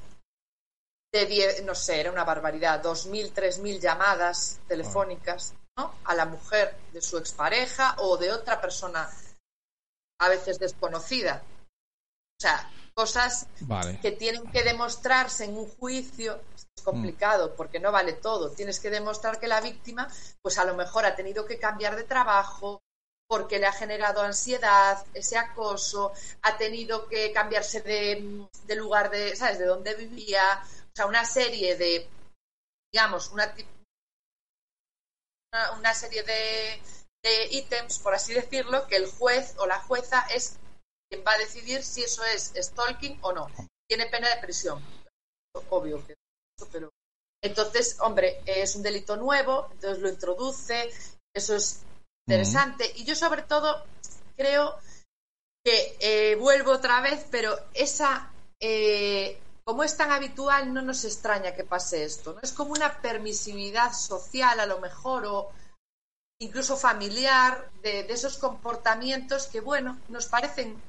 de 1.11 1.25
10, 1.25 1.63
no 1.63 1.73
sé, 1.73 1.99
era 1.99 2.11
una 2.11 2.23
barbaridad, 2.23 2.83
2.000, 2.83 3.33
3.000 3.33 3.79
llamadas 3.79 4.59
telefónicas 4.67 5.55
¿no? 5.77 5.95
a 6.03 6.13
la 6.13 6.25
mujer 6.25 6.75
de 6.93 7.01
su 7.01 7.17
expareja 7.17 7.95
o 7.97 8.17
de 8.17 8.31
otra 8.31 8.61
persona 8.61 9.09
a 10.19 10.29
veces 10.29 10.59
desconocida. 10.59 11.41
O 12.37 12.41
sea, 12.41 12.69
cosas 12.99 13.47
Vale. 13.61 13.97
que 14.01 14.11
tienen 14.11 14.43
que 14.51 14.61
demostrarse 14.61 15.45
en 15.45 15.57
un 15.57 15.69
juicio 15.69 16.41
es 16.53 16.83
complicado 16.83 17.55
porque 17.55 17.79
no 17.79 17.93
vale 17.93 18.11
todo. 18.11 18.51
Tienes 18.51 18.81
que 18.81 18.89
demostrar 18.89 19.39
que 19.39 19.47
la 19.47 19.61
víctima, 19.61 20.09
pues 20.41 20.57
a 20.57 20.65
lo 20.65 20.75
mejor 20.75 21.05
ha 21.05 21.15
tenido 21.15 21.45
que 21.45 21.57
cambiar 21.57 21.95
de 21.95 22.03
trabajo 22.03 22.81
porque 23.29 23.57
le 23.57 23.67
ha 23.67 23.71
generado 23.71 24.21
ansiedad, 24.21 25.05
ese 25.13 25.37
acoso, 25.37 26.11
ha 26.41 26.57
tenido 26.57 27.07
que 27.07 27.31
cambiarse 27.31 27.79
de, 27.79 28.45
de 28.65 28.75
lugar 28.75 29.09
de, 29.11 29.33
¿sabes?, 29.37 29.59
de 29.59 29.65
donde 29.65 29.95
vivía. 29.95 30.61
O 30.61 30.91
sea, 30.93 31.05
una 31.05 31.23
serie 31.23 31.77
de, 31.77 32.05
digamos, 32.91 33.31
una, 33.31 33.55
una 35.77 35.93
serie 35.93 36.23
de, 36.23 36.81
de 37.23 37.47
ítems, 37.51 37.99
por 37.99 38.13
así 38.13 38.33
decirlo, 38.33 38.87
que 38.87 38.97
el 38.97 39.09
juez 39.09 39.55
o 39.57 39.65
la 39.67 39.79
jueza 39.79 40.19
es 40.35 40.59
quien 41.09 41.23
va 41.25 41.33
a 41.33 41.37
decidir 41.39 41.83
si 41.83 42.03
eso 42.03 42.23
es 42.23 42.53
stalking 42.55 43.17
o 43.21 43.33
no. 43.33 43.47
Tiene 43.87 44.05
pena 44.05 44.29
de 44.29 44.41
prisión. 44.41 44.81
Obvio 45.69 46.05
que 46.05 46.13
eso, 46.13 46.69
pero 46.71 46.89
entonces, 47.41 47.97
hombre, 48.01 48.41
es 48.45 48.75
un 48.75 48.83
delito 48.83 49.15
nuevo, 49.15 49.69
entonces 49.71 49.99
lo 49.99 50.09
introduce, 50.09 50.91
eso 51.33 51.55
es 51.55 51.81
interesante. 52.27 52.91
Y 52.95 53.05
yo 53.05 53.15
sobre 53.15 53.43
todo 53.43 53.83
creo 54.35 54.77
que 55.63 55.97
eh, 55.99 56.35
vuelvo 56.35 56.71
otra 56.73 57.01
vez, 57.01 57.25
pero 57.31 57.57
esa, 57.73 58.31
eh, 58.59 59.39
como 59.63 59.83
es 59.83 59.95
tan 59.95 60.11
habitual, 60.11 60.73
no 60.73 60.81
nos 60.81 61.05
extraña 61.05 61.53
que 61.53 61.63
pase 61.63 62.03
esto. 62.03 62.33
¿no? 62.33 62.41
Es 62.41 62.51
como 62.51 62.73
una 62.73 63.01
permisividad 63.01 63.93
social 63.93 64.59
a 64.59 64.65
lo 64.65 64.79
mejor 64.79 65.25
o 65.25 65.51
incluso 66.41 66.77
familiar 66.77 67.69
de, 67.81 68.03
de 68.03 68.13
esos 68.13 68.37
comportamientos 68.37 69.47
que, 69.47 69.61
bueno, 69.61 69.97
nos 70.09 70.27
parecen 70.27 70.81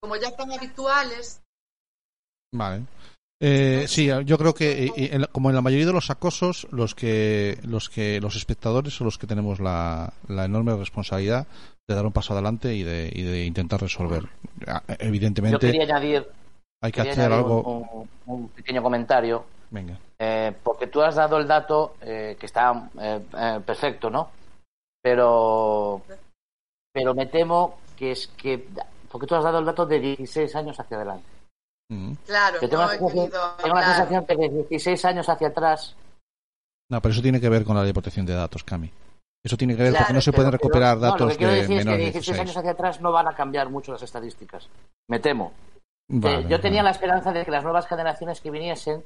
como 0.00 0.16
ya 0.16 0.34
tan 0.36 0.52
habituales. 0.52 1.40
Vale. 2.54 2.82
Eh, 3.40 3.84
sí, 3.86 4.08
yo 4.24 4.36
creo 4.36 4.52
que 4.52 4.84
eh, 4.86 4.92
en 4.96 5.20
la- 5.20 5.26
como 5.28 5.48
en 5.48 5.54
la 5.54 5.62
mayoría 5.62 5.86
de 5.86 5.92
los 5.92 6.10
acosos, 6.10 6.66
los 6.72 6.94
que 6.96 7.58
los 7.62 7.88
que 7.88 8.20
los 8.20 8.34
espectadores 8.34 8.94
son 8.94 9.04
los 9.04 9.16
que 9.18 9.28
tenemos 9.28 9.60
la, 9.60 10.12
la 10.26 10.44
enorme 10.44 10.74
responsabilidad 10.76 11.46
de 11.88 11.94
dar 11.94 12.04
un 12.04 12.12
paso 12.12 12.32
adelante 12.32 12.74
y 12.74 12.82
de, 12.82 13.10
y 13.14 13.22
de 13.22 13.44
intentar 13.44 13.80
resolver. 13.80 14.24
Ah, 14.66 14.82
Yo 14.88 14.94
Evidentemente, 14.98 15.66
quería 15.66 15.84
añadir, 15.84 16.26
hay 16.82 16.90
que 16.92 17.00
hacer 17.02 17.32
algo. 17.32 18.08
un, 18.26 18.48
pequeño 18.48 18.82
comentario, 18.82 19.44
Venga. 19.70 19.98
eh, 20.18 20.52
porque 20.64 20.88
tú 20.88 21.00
has 21.00 21.14
dado 21.14 21.38
el 21.38 21.46
dato 21.46 21.94
eh, 22.00 22.36
que 22.40 22.46
está 22.46 22.90
eh, 23.00 23.20
eh, 23.38 23.60
perfecto, 23.64 24.10
¿no? 24.10 24.30
Pero, 25.00 26.02
pero 26.92 27.14
me 27.14 27.26
temo 27.26 27.78
que 27.96 28.10
es 28.12 28.26
que, 28.26 28.66
porque 29.10 29.26
tú 29.26 29.34
has 29.34 29.44
dado 29.44 29.58
el 29.58 29.64
dato 29.64 29.86
de 29.86 29.98
16 30.00 30.54
años 30.56 30.78
hacia 30.78 30.96
adelante. 30.96 31.24
Mm. 31.90 32.12
Claro, 32.26 32.58
Yo 32.60 32.68
tengo, 32.68 32.82
no 32.82 32.88
la 32.88 32.98
sensación, 32.98 33.28
querido 33.30 33.40
tengo 33.62 33.74
la 33.76 33.82
sensación 33.86 34.26
que 34.26 34.36
de 34.36 34.48
16 34.68 35.04
años 35.06 35.28
hacia 35.28 35.48
atrás 35.48 35.96
No, 36.90 37.00
pero 37.00 37.12
eso 37.12 37.22
tiene 37.22 37.40
que 37.40 37.48
ver 37.48 37.64
con 37.64 37.76
la 37.76 37.82
ley 37.82 37.88
de 37.90 37.94
protección 37.94 38.26
de 38.26 38.34
datos, 38.34 38.62
Cami. 38.64 38.90
Eso 39.44 39.56
tiene 39.56 39.74
que 39.76 39.82
ver 39.84 39.92
porque 39.92 40.04
Claro, 40.04 40.14
no 40.14 40.20
se 40.20 40.30
pero- 40.30 40.36
pueden 40.36 40.52
recuperar 40.52 40.96
pero- 40.96 41.06
no, 41.06 41.12
datos 41.12 41.20
lo 41.20 41.28
que 41.28 41.36
quiero 41.38 41.52
de 41.52 41.58
decir 41.60 41.76
es 41.76 41.78
que 41.80 41.84
menores 41.84 41.98
de 42.06 42.10
16 42.12 42.26
16. 42.36 42.40
años 42.40 42.56
hacia 42.58 42.70
atrás 42.72 43.00
no 43.00 43.12
van 43.12 43.28
a 43.28 43.34
cambiar 43.34 43.70
mucho 43.70 43.92
las 43.92 44.02
estadísticas. 44.02 44.68
Me 45.08 45.18
temo. 45.20 45.52
Vale, 46.10 46.40
Eh, 46.40 46.46
yo 46.48 46.60
tenía 46.60 46.82
la 46.82 46.90
esperanza 46.90 47.32
de 47.32 47.44
que 47.44 47.50
las 47.50 47.62
nuevas 47.64 47.86
generaciones 47.86 48.40
que 48.40 48.50
viniesen 48.50 49.02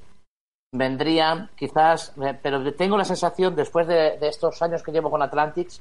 vendrían 0.75 1.51
quizás, 1.57 2.15
eh, 2.23 2.39
pero 2.43 2.73
tengo 2.75 2.97
la 2.97 3.05
sensación 3.05 3.55
después 3.55 3.87
de, 3.87 4.19
de 4.19 4.29
estos 4.29 4.61
años 4.63 4.83
que 4.83 4.91
llevo 4.93 5.11
con 5.11 5.23
Atlantics 5.23 5.81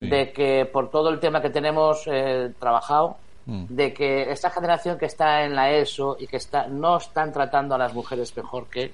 de 0.00 0.32
que 0.32 0.66
por 0.66 0.90
todo 0.90 1.10
el 1.10 1.20
tema 1.20 1.40
que 1.40 1.50
tenemos 1.50 2.04
eh, 2.06 2.52
trabajado, 2.58 3.16
Mm. 3.46 3.64
de 3.68 3.92
que 3.92 4.30
esta 4.30 4.50
generación 4.50 4.98
que 4.98 5.06
está 5.06 5.44
en 5.44 5.54
la 5.56 5.72
ESO 5.72 6.16
y 6.20 6.26
que 6.28 6.36
está 6.36 6.68
no 6.68 6.96
están 6.98 7.32
tratando 7.32 7.74
a 7.74 7.78
las 7.78 7.92
mujeres 7.92 8.36
mejor 8.36 8.68
que 8.68 8.92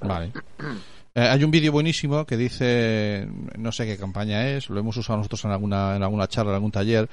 Vale. 0.00 0.32
Eh, 1.14 1.20
hay 1.22 1.42
un 1.42 1.50
vídeo 1.50 1.72
buenísimo 1.72 2.24
que 2.24 2.36
dice, 2.36 3.26
no 3.58 3.72
sé 3.72 3.84
qué 3.84 3.96
campaña 3.98 4.46
es, 4.48 4.70
lo 4.70 4.78
hemos 4.78 4.96
usado 4.96 5.16
nosotros 5.18 5.44
en 5.44 5.50
alguna, 5.50 5.96
en 5.96 6.02
alguna 6.04 6.28
charla, 6.28 6.52
en 6.52 6.54
algún 6.56 6.70
taller, 6.70 7.08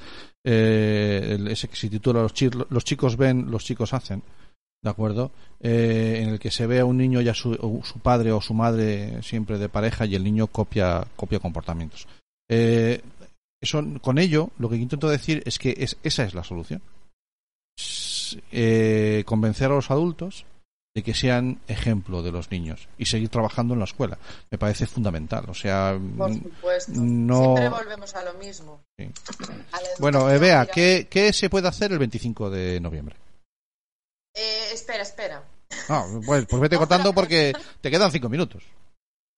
eh, 0.46 1.38
ese 1.50 1.68
que 1.68 1.76
se 1.76 1.90
titula 1.90 2.22
los, 2.22 2.34
chi- 2.34 2.52
los 2.70 2.84
chicos 2.86 3.18
ven, 3.18 3.50
los 3.50 3.66
chicos 3.66 3.94
hacen, 3.94 4.22
¿de 4.84 4.90
acuerdo? 4.90 5.32
Eh, 5.60 6.20
en 6.22 6.30
el 6.30 6.40
que 6.40 6.52
se 6.52 6.68
ve 6.68 6.80
a 6.80 6.86
un 6.86 6.98
niño 6.98 7.22
y 7.22 7.30
a 7.30 7.34
su, 7.34 7.56
su 7.84 8.00
padre 8.00 8.32
o 8.32 8.40
su 8.40 8.54
madre 8.54 9.22
siempre 9.24 9.58
de 9.58 9.68
pareja 9.68 10.06
y 10.06 10.14
el 10.14 10.24
niño 10.24 10.46
copia, 10.48 11.04
copia 11.16 11.40
comportamientos. 11.40 12.08
Eso, 13.62 13.84
con 14.02 14.18
ello, 14.20 14.52
lo 14.60 14.70
que 14.70 14.76
intento 14.76 15.10
decir 15.10 15.42
es 15.46 15.58
que 15.60 15.76
es, 15.80 15.98
esa 16.04 16.24
es 16.24 16.34
la 16.34 16.44
solución. 16.44 16.82
Eh, 18.52 19.24
convencer 19.26 19.72
a 19.72 19.76
los 19.76 19.90
adultos 19.90 20.46
de 20.96 21.04
que 21.04 21.14
sean 21.14 21.60
ejemplo 21.68 22.24
de 22.24 22.32
los 22.32 22.50
niños 22.52 22.88
y 22.98 23.06
seguir 23.06 23.30
trabajando 23.30 23.74
en 23.74 23.80
la 23.80 23.86
escuela. 23.86 24.18
Me 24.52 24.58
parece 24.58 24.86
fundamental. 24.88 25.46
O 25.50 25.54
sea, 25.54 25.98
Por 26.18 26.32
mm, 26.32 26.44
supuesto. 26.44 26.92
no. 26.96 27.44
Siempre 27.56 27.70
volvemos 27.70 28.16
a 28.16 28.24
lo 28.24 28.34
mismo. 28.36 28.82
Sí. 28.98 29.06
A 29.72 29.82
la 29.82 29.88
Bueno, 30.00 30.20
educación, 30.20 30.42
vea, 30.42 30.62
mira. 30.62 30.74
¿qué, 30.74 31.08
¿qué 31.10 31.34
se 31.34 31.50
puede 31.50 31.68
hacer 31.68 31.92
el 31.92 32.00
25 32.00 32.50
de 32.50 32.80
noviembre? 32.80 33.16
Eh, 34.36 34.70
espera, 34.74 35.04
espera. 35.04 35.44
Ah, 35.90 36.06
pues, 36.26 36.46
pues 36.48 36.62
vete 36.62 36.78
contando 36.80 37.14
porque 37.14 37.54
te 37.82 37.92
quedan 37.92 38.12
cinco 38.12 38.30
minutos. 38.30 38.64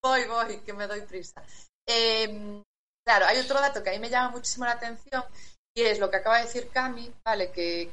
Voy, 0.01 0.21
voy, 0.27 0.60
que 0.65 0.73
me 0.73 0.88
doy 0.88 1.01
prisa. 1.01 1.43
Eh, 1.88 2.62
claro, 3.09 3.25
hay 3.25 3.39
otro 3.39 3.59
dato 3.59 3.81
que 3.81 3.89
a 3.89 3.93
mí 3.93 3.97
me 3.99 4.09
llama 4.11 4.29
muchísimo 4.29 4.65
la 4.65 4.73
atención 4.73 5.23
y 5.75 5.81
es 5.81 5.97
lo 5.97 6.11
que 6.11 6.17
acaba 6.17 6.37
de 6.37 6.43
decir 6.45 6.69
Cami, 6.69 7.11
¿vale? 7.25 7.51
Que, 7.51 7.89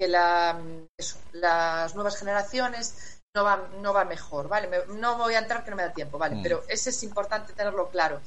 que 0.00 0.08
la, 0.08 0.58
eso, 0.98 1.18
las 1.32 1.94
nuevas 1.94 2.16
generaciones 2.16 3.20
no 3.34 3.44
van, 3.44 3.82
no 3.82 3.92
va 3.92 4.06
mejor, 4.06 4.48
¿vale? 4.48 4.68
Me- 4.68 4.86
no 4.98 5.18
voy 5.18 5.34
a 5.34 5.40
entrar 5.40 5.62
que 5.62 5.68
no 5.68 5.76
me 5.76 5.82
da 5.82 5.92
tiempo, 5.92 6.16
¿vale? 6.16 6.36
Mm. 6.36 6.42
Pero 6.42 6.62
ese 6.68 6.88
es 6.88 7.02
importante 7.02 7.52
tenerlo 7.52 7.90
claro, 7.90 8.22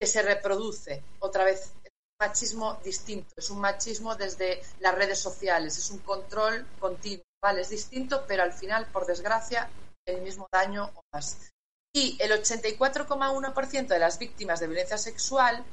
que 0.00 0.06
se 0.08 0.20
reproduce 0.22 1.00
otra 1.20 1.44
vez 1.44 1.72
es 1.84 1.92
un 1.92 2.26
machismo 2.26 2.80
distinto, 2.82 3.32
es 3.36 3.48
un 3.48 3.60
machismo 3.60 4.16
desde 4.16 4.60
las 4.80 4.96
redes 4.96 5.20
sociales, 5.20 5.78
es 5.78 5.90
un 5.90 5.98
control 5.98 6.66
continuo, 6.80 7.22
¿vale? 7.40 7.60
Es 7.60 7.68
distinto, 7.70 8.24
pero 8.26 8.42
al 8.42 8.52
final, 8.52 8.86
por 8.86 9.06
desgracia, 9.06 9.70
el 10.08 10.22
mismo 10.22 10.48
daño 10.52 10.90
o 10.92 11.02
más. 11.14 11.52
Y 11.98 12.16
el 12.20 12.30
84,1% 12.30 13.88
de 13.88 13.98
las 13.98 14.20
víctimas 14.20 14.60
de 14.60 14.68
violencia 14.68 14.96
sexual 14.96 15.64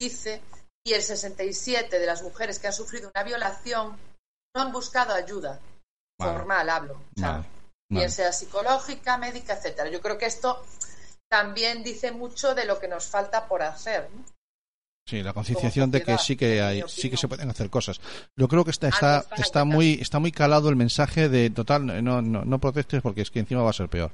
dice, 0.00 0.40
y 0.82 0.94
el 0.94 1.02
67% 1.02 1.90
de 1.90 2.06
las 2.06 2.22
mujeres 2.22 2.58
que 2.58 2.68
han 2.68 2.72
sufrido 2.72 3.10
una 3.14 3.22
violación 3.22 3.94
no 4.54 4.62
han 4.62 4.72
buscado 4.72 5.12
ayuda 5.12 5.60
Vale. 6.18 6.32
formal, 6.32 6.70
hablo, 6.70 6.94
o 6.94 7.20
sea, 7.20 7.32
Vale, 7.32 7.46
bien 7.90 8.10
sea 8.10 8.32
psicológica, 8.32 9.18
médica, 9.18 9.54
etcétera. 9.54 9.90
Yo 9.90 10.00
creo 10.00 10.16
que 10.16 10.24
esto 10.24 10.64
también 11.28 11.82
dice 11.82 12.12
mucho 12.12 12.54
de 12.54 12.64
lo 12.64 12.80
que 12.80 12.88
nos 12.88 13.06
falta 13.06 13.46
por 13.46 13.62
hacer. 13.62 14.08
¿no? 14.14 14.24
Sí, 15.06 15.22
la 15.22 15.34
concienciación 15.34 15.90
de 15.90 16.02
que 16.02 16.16
sí 16.16 16.34
que 16.34 16.62
hay, 16.62 16.82
sí 16.88 17.10
que 17.10 17.18
se 17.18 17.28
pueden 17.28 17.50
hacer 17.50 17.68
cosas. 17.68 18.00
Yo 18.38 18.48
creo 18.48 18.64
que 18.64 18.70
está 18.70 19.64
muy 19.66 19.98
está 20.00 20.18
muy 20.18 20.32
calado 20.32 20.70
el 20.70 20.76
mensaje 20.76 21.28
de 21.28 21.50
total 21.50 21.84
no 22.02 22.22
no 22.22 22.44
no 22.46 22.58
protestes 22.58 23.02
porque 23.02 23.20
es 23.20 23.30
que 23.30 23.40
encima 23.40 23.62
va 23.62 23.68
a 23.68 23.74
ser 23.74 23.90
peor 23.90 24.10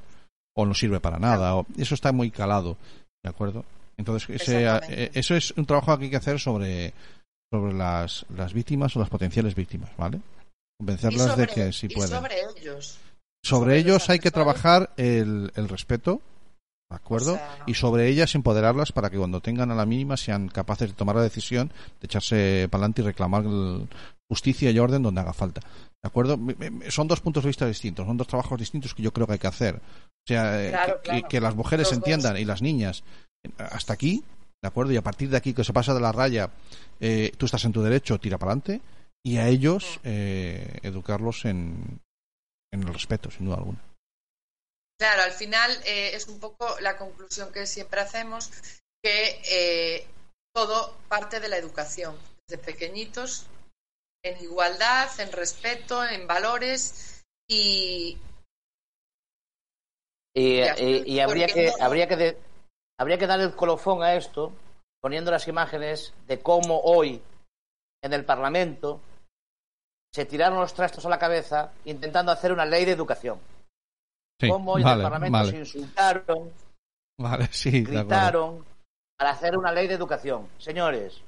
o 0.61 0.67
no 0.67 0.75
sirve 0.75 1.01
para 1.01 1.19
nada 1.19 1.57
o 1.57 1.67
eso 1.77 1.95
está 1.95 2.13
muy 2.13 2.31
calado, 2.31 2.77
¿de 3.23 3.31
acuerdo? 3.31 3.65
Entonces 3.97 4.29
ese, 4.41 4.67
eh, 4.89 5.11
eso 5.15 5.35
es 5.35 5.53
un 5.57 5.67
trabajo 5.67 5.99
que 5.99 6.05
hay 6.05 6.11
que 6.11 6.17
hacer 6.17 6.41
sobre 6.41 6.93
sobre 7.53 7.75
las 7.75 8.25
las 8.35 8.53
víctimas 8.53 8.95
o 8.97 9.01
las 9.01 9.11
potenciales 9.11 9.55
víctimas, 9.55 9.91
¿vale? 9.97 10.21
Convencerlas 10.79 11.33
sobre, 11.33 11.47
de 11.47 11.53
que 11.53 11.73
sí 11.73 11.87
y 11.91 11.95
pueden. 11.95 12.11
sobre 12.11 12.35
ellos. 12.59 12.99
Sobre 13.43 13.79
ellos 13.79 14.09
hay 14.11 14.19
que 14.19 14.31
trabajar 14.31 14.91
el, 14.97 15.51
el 15.55 15.69
respeto, 15.69 16.21
¿de 16.91 16.97
acuerdo? 16.97 17.33
O 17.33 17.37
sea- 17.37 17.59
Y 17.67 17.75
sobre 17.75 18.09
ellas 18.09 18.35
empoderarlas 18.35 18.93
para 18.93 19.11
que 19.11 19.17
cuando 19.19 19.41
tengan 19.41 19.71
a 19.71 19.75
la 19.75 19.87
mínima 19.87 20.17
sean 20.17 20.49
capaces 20.49 20.89
de 20.91 20.95
tomar 20.95 21.17
la 21.17 21.23
decisión 21.23 21.69
de 22.01 22.07
echarse 22.07 22.69
para 22.71 22.83
adelante 22.83 23.03
y 23.03 23.05
reclamar 23.05 23.45
el- 23.45 23.89
justicia 24.31 24.71
y 24.71 24.79
orden 24.79 25.03
donde 25.03 25.21
haga 25.21 25.33
falta. 25.35 25.61
¿De 25.61 26.07
acuerdo? 26.07 26.39
Son 26.89 27.09
dos 27.09 27.21
puntos 27.21 27.43
de 27.43 27.49
vista 27.49 27.67
distintos, 27.67 28.07
son 28.07 28.17
dos 28.17 28.29
trabajos 28.29 28.59
distintos 28.59 28.95
que 28.95 29.03
yo 29.03 29.13
creo 29.13 29.27
que 29.27 29.35
hay 29.35 29.39
que 29.41 29.49
hacer. 29.49 29.75
O 29.77 30.27
sea, 30.27 30.65
eh, 30.65 30.71
Claro, 30.71 31.01
que, 31.29 31.41
las 31.41 31.55
mujeres 31.57 31.89
Los 31.89 31.91
dos. 31.91 31.99
entiendan 31.99 32.37
y 32.39 32.45
las 32.45 32.63
niñas 32.63 33.03
hasta 33.59 33.93
aquí, 33.93 34.23
¿de 34.63 34.69
acuerdo? 34.69 34.93
Y 34.93 34.97
a 34.97 35.03
partir 35.03 35.29
de 35.29 35.37
aquí 35.37 35.53
que 35.53 35.65
se 35.65 35.73
pasa 35.73 35.93
de 35.93 36.01
la 36.01 36.13
raya, 36.13 36.51
eh, 37.01 37.33
tú 37.37 37.47
estás 37.47 37.65
en 37.65 37.73
tu 37.73 37.83
derecho, 37.83 38.19
tira 38.21 38.39
para 38.39 38.53
adelante. 38.53 38.81
Y 39.23 39.37
a 39.37 39.49
ellos 39.49 40.01
eh, 40.05 40.79
educarlos 40.83 41.45
en, 41.45 42.01
en 42.73 42.83
el 42.83 42.95
respeto, 42.95 43.31
sin 43.31 43.47
duda 43.47 43.57
alguna. 43.57 43.83
Claro, 44.99 45.23
al 45.23 45.33
final 45.33 45.71
eh, 45.87 46.11
es 46.15 46.29
un 46.29 46.39
poco 46.39 46.79
la 46.81 46.97
conclusión 46.97 47.53
que 47.53 47.67
siempre 47.67 48.01
hacemos, 48.01 48.51
que 49.03 49.41
eh, 49.51 50.07
todo 50.55 50.95
parte 51.09 51.41
de 51.41 51.49
la 51.49 51.57
educación, 51.57 52.15
desde 52.47 52.63
pequeñitos, 52.63 53.47
en 54.23 54.43
igualdad, 54.43 55.09
en 55.21 55.33
respeto, 55.33 56.05
en 56.05 56.27
valores 56.27 57.23
y, 57.49 58.19
Y, 60.33 60.59
Ya, 60.59 60.79
y- 60.79 61.03
y 61.15 61.19
habría 61.21 61.49
que 61.49 61.67
no- 61.77 61.85
habría 61.85 62.07
que 62.07 62.15
de- 62.17 62.39
habría 63.01 63.19
que 63.19 63.27
dar 63.27 63.41
el 63.41 63.57
colofón 63.57 64.01
a 64.05 64.15
esto 64.15 64.53
poniendo 65.03 65.33
las 65.33 65.49
imágenes 65.49 66.15
de 66.29 66.39
cómo 66.41 66.81
hoy 66.83 67.21
en 68.01 68.13
el 68.13 68.25
Parlamento 68.25 69.01
se 70.15 70.25
tiraron 70.27 70.61
los 70.61 70.73
trastos 70.73 71.05
a 71.05 71.09
la 71.09 71.19
cabeza 71.19 71.73
intentando 71.85 72.31
hacer 72.31 72.53
una 72.53 72.65
ley 72.65 72.85
de 72.85 72.93
educación. 72.93 73.41
Sí, 74.41 74.49
cómo 74.49 74.75
hoy 74.75 74.83
en 74.83 74.89
el 74.89 75.03
Parlamento 75.03 75.33
vale. 75.39 75.51
se 75.51 75.57
insultaron, 75.59 76.53
Vale, 77.19 77.49
sí, 77.51 77.83
gritaron 77.83 78.65
para 79.19 79.31
hacer 79.33 79.59
una 79.59 79.73
ley 79.73 79.89
de 79.89 79.95
educación. 79.95 80.49
Señores, 80.59 81.21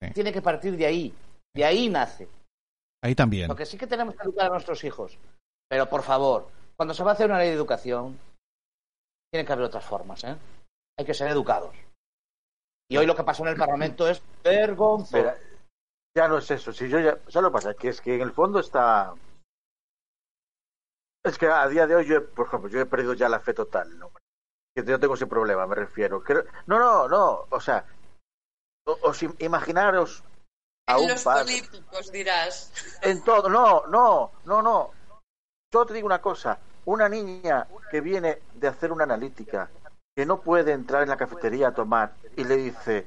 Sí. 0.00 0.12
tiene 0.14 0.32
que 0.32 0.40
partir 0.42 0.76
de 0.76 0.86
ahí. 0.86 1.12
De 1.54 1.64
ahí 1.64 1.88
nace. 1.88 2.28
Ahí 3.02 3.14
también. 3.14 3.48
Lo 3.48 3.56
que 3.56 3.66
sí 3.66 3.78
que 3.78 3.86
tenemos 3.86 4.14
que 4.16 4.22
educar 4.24 4.46
a 4.46 4.50
nuestros 4.50 4.82
hijos. 4.84 5.18
Pero 5.68 5.88
por 5.88 6.02
favor, 6.02 6.48
cuando 6.76 6.94
se 6.94 7.04
va 7.04 7.10
a 7.12 7.14
hacer 7.14 7.26
una 7.26 7.38
ley 7.38 7.48
de 7.48 7.54
educación, 7.54 8.18
tiene 9.30 9.46
que 9.46 9.52
haber 9.52 9.66
otras 9.66 9.84
formas, 9.84 10.24
¿eh? 10.24 10.36
Hay 10.98 11.04
que 11.04 11.14
ser 11.14 11.28
educados. 11.28 11.76
Y 12.90 12.96
hoy 12.96 13.06
lo 13.06 13.14
que 13.16 13.24
pasó 13.24 13.42
en 13.44 13.50
el 13.50 13.56
Parlamento 13.56 14.08
es 14.08 14.22
vergonzoso. 14.42 15.32
Ya 16.16 16.28
no 16.28 16.38
es 16.38 16.50
eso. 16.50 16.72
Si 16.72 16.88
yo 16.88 17.00
ya, 17.00 17.18
solo 17.28 17.50
pasa 17.50 17.74
que 17.74 17.88
es 17.88 18.00
que 18.00 18.14
en 18.14 18.20
el 18.22 18.32
fondo 18.32 18.60
está. 18.60 19.14
Es 21.24 21.38
que 21.38 21.46
a 21.46 21.66
día 21.68 21.86
de 21.86 21.96
hoy, 21.96 22.06
yo, 22.06 22.16
he- 22.16 22.20
por 22.20 22.46
ejemplo, 22.46 22.68
yo 22.68 22.80
he 22.80 22.86
perdido 22.86 23.14
ya 23.14 23.28
la 23.28 23.40
fe 23.40 23.54
total. 23.54 23.98
¿no? 23.98 24.10
Que 24.76 24.84
yo 24.84 25.00
tengo 25.00 25.14
ese 25.14 25.26
problema, 25.26 25.66
me 25.66 25.74
refiero. 25.74 26.22
Creo- 26.22 26.44
no, 26.66 26.78
no, 26.78 27.08
no. 27.08 27.46
O 27.50 27.60
sea, 27.60 27.84
os 28.86 29.22
im- 29.22 29.34
imaginaros 29.40 30.22
a 30.86 30.96
En 30.96 31.02
un 31.04 31.08
los 31.10 31.22
padre. 31.22 31.44
políticos 31.44 32.12
dirás. 32.12 32.72
En 33.02 33.22
todo, 33.22 33.48
no, 33.48 33.86
no, 33.86 34.32
no, 34.44 34.62
no. 34.62 34.90
Yo 35.72 35.86
te 35.86 35.94
digo 35.94 36.06
una 36.06 36.20
cosa, 36.20 36.58
una 36.84 37.08
niña 37.08 37.66
que 37.90 38.00
viene 38.00 38.40
de 38.54 38.68
hacer 38.68 38.92
una 38.92 39.04
analítica, 39.04 39.68
que 40.14 40.26
no 40.26 40.40
puede 40.40 40.72
entrar 40.72 41.02
en 41.02 41.08
la 41.08 41.16
cafetería 41.16 41.68
a 41.68 41.74
tomar 41.74 42.14
y 42.36 42.44
le 42.44 42.56
dice, 42.56 43.06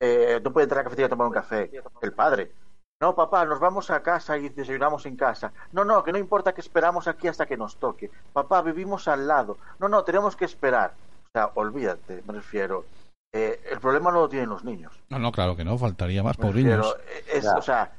eh, 0.00 0.40
no 0.42 0.52
puede 0.52 0.64
entrar 0.64 0.80
a 0.80 0.82
la 0.82 0.84
cafetería 0.84 1.06
a 1.06 1.10
tomar 1.10 1.28
un 1.28 1.32
café, 1.32 1.70
el 2.02 2.12
padre. 2.12 2.52
No, 3.00 3.16
papá, 3.16 3.44
nos 3.44 3.58
vamos 3.58 3.90
a 3.90 4.00
casa 4.02 4.36
y 4.38 4.48
desayunamos 4.50 5.06
en 5.06 5.16
casa. 5.16 5.52
No, 5.72 5.84
no, 5.84 6.04
que 6.04 6.12
no 6.12 6.18
importa 6.18 6.52
que 6.52 6.60
esperamos 6.60 7.08
aquí 7.08 7.26
hasta 7.26 7.46
que 7.46 7.56
nos 7.56 7.76
toque. 7.76 8.10
Papá, 8.32 8.62
vivimos 8.62 9.08
al 9.08 9.26
lado. 9.26 9.58
No, 9.80 9.88
no, 9.88 10.04
tenemos 10.04 10.36
que 10.36 10.44
esperar. 10.44 10.94
O 11.24 11.28
sea, 11.32 11.50
olvídate, 11.54 12.22
me 12.26 12.34
refiero. 12.34 12.84
Eh, 13.34 13.60
el 13.70 13.80
problema 13.80 14.10
no 14.12 14.20
lo 14.20 14.28
tienen 14.28 14.50
los 14.50 14.62
niños. 14.62 14.92
No, 15.08 15.18
no, 15.18 15.32
claro 15.32 15.56
que 15.56 15.64
no, 15.64 15.78
faltaría 15.78 16.22
más, 16.22 16.36
pobriños. 16.36 16.76
refiero, 16.94 16.98
eh, 17.08 17.24
es, 17.38 17.46
o 17.46 17.62
sea, 17.62 17.90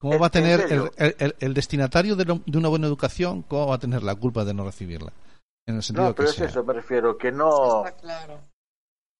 ¿Cómo 0.00 0.18
va 0.18 0.26
a 0.26 0.28
en 0.28 0.32
tener 0.32 0.60
el, 0.72 0.90
el- 0.96 1.16
el- 1.18 1.36
el 1.40 1.54
destinatario 1.54 2.14
de, 2.16 2.24
lo- 2.24 2.40
de 2.46 2.58
una 2.58 2.68
buena 2.68 2.86
educación, 2.86 3.42
cómo 3.42 3.68
va 3.68 3.76
a 3.76 3.78
tener 3.78 4.02
la 4.02 4.14
culpa 4.14 4.44
de 4.44 4.54
no 4.54 4.64
recibirla? 4.64 5.12
En 5.66 5.76
el 5.76 5.82
sentido 5.82 6.08
no, 6.08 6.14
pero 6.14 6.26
que 6.26 6.30
es 6.30 6.36
sea. 6.36 6.46
eso, 6.46 6.64
me 6.64 6.72
refiero, 6.74 7.16
que 7.18 7.30
no... 7.32 7.84
claro. 8.00 8.40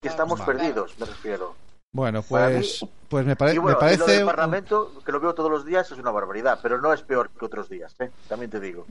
que 0.01 0.09
estamos 0.09 0.39
Vale. 0.41 0.53
perdidos, 0.53 0.99
me 0.99 1.07
refiero. 1.07 1.55
Bueno, 1.95 2.21
mí- 2.21 2.27
pues, 2.29 2.85
pues 3.09 3.27
me, 3.27 3.37
pare- 3.37 3.55
y 3.55 3.59
bueno, 3.59 3.67
me 3.69 3.73
lo 3.75 3.79
parece... 3.81 4.11
del 4.13 4.21
un- 4.23 4.27
Parlamento, 4.27 4.93
que 5.05 5.13
lo 5.13 5.21
veo 5.21 5.35
todos 5.35 5.51
los 5.51 5.65
días, 5.65 5.91
es 5.91 5.99
una 5.99 6.11
barbaridad, 6.11 6.59
pero 6.63 6.81
no 6.81 6.93
es 6.93 7.03
peor 7.03 7.31
que 7.31 7.45
otros 7.45 7.69
días, 7.69 7.95
¿eh? 8.01 8.11
también 8.29 8.51
te 8.51 8.59
digo. 8.61 8.87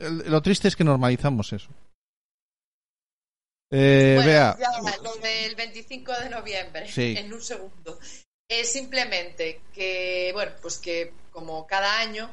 el- 0.00 0.30
lo 0.30 0.40
triste 0.42 0.68
es 0.68 0.76
que 0.76 0.84
normalizamos 0.84 1.52
eso. 1.52 1.68
Eh, 3.70 4.12
Bueno, 4.16 4.30
vea, 4.30 4.56
ya, 4.58 4.96
lo 5.02 5.14
del 5.16 5.54
25 5.54 6.12
de 6.14 6.30
noviembre, 6.30 6.90
Sí. 6.90 7.14
en 7.16 7.32
un 7.32 7.42
segundo. 7.42 7.98
Es 8.50 8.72
simplemente 8.72 9.60
que, 9.74 10.30
bueno, 10.32 10.52
pues 10.62 10.78
que 10.78 11.12
como 11.30 11.66
cada 11.66 11.98
año 12.00 12.30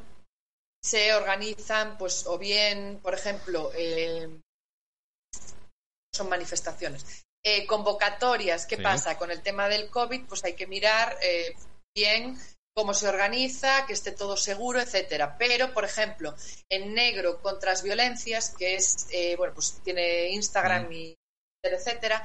se 0.82 1.14
organizan, 1.14 1.98
pues, 1.98 2.26
o 2.26 2.38
bien, 2.38 3.00
por 3.02 3.14
ejemplo, 3.14 3.72
eh, 3.76 4.30
son 6.14 6.30
manifestaciones, 6.30 7.26
eh, 7.44 7.66
convocatorias. 7.66 8.66
¿Qué 8.66 8.78
Sí. 8.78 8.82
pasa? 8.82 9.18
Con 9.18 9.30
el 9.32 9.42
tema 9.42 9.68
del 9.68 9.90
COVID, 9.90 10.26
pues 10.28 10.44
hay 10.46 10.54
que 10.54 10.68
mirar 10.68 11.18
eh, 11.22 11.54
bien 11.94 12.40
cómo 12.74 12.94
se 12.94 13.08
organiza, 13.10 13.86
que 13.86 13.94
esté 13.94 14.12
todo 14.12 14.38
seguro, 14.38 14.80
etcétera. 14.80 15.38
Pero, 15.38 15.74
por 15.74 15.84
ejemplo, 15.86 16.36
en 16.70 16.94
negro 16.94 17.42
contra 17.42 17.72
las 17.72 17.84
violencias, 17.84 18.52
que 18.58 18.76
es, 18.76 19.08
eh, 19.12 19.36
bueno, 19.38 19.54
pues 19.54 19.82
tiene 19.84 20.30
Instagram 20.30 20.92
y 20.92 21.16
etcétera, 21.74 22.24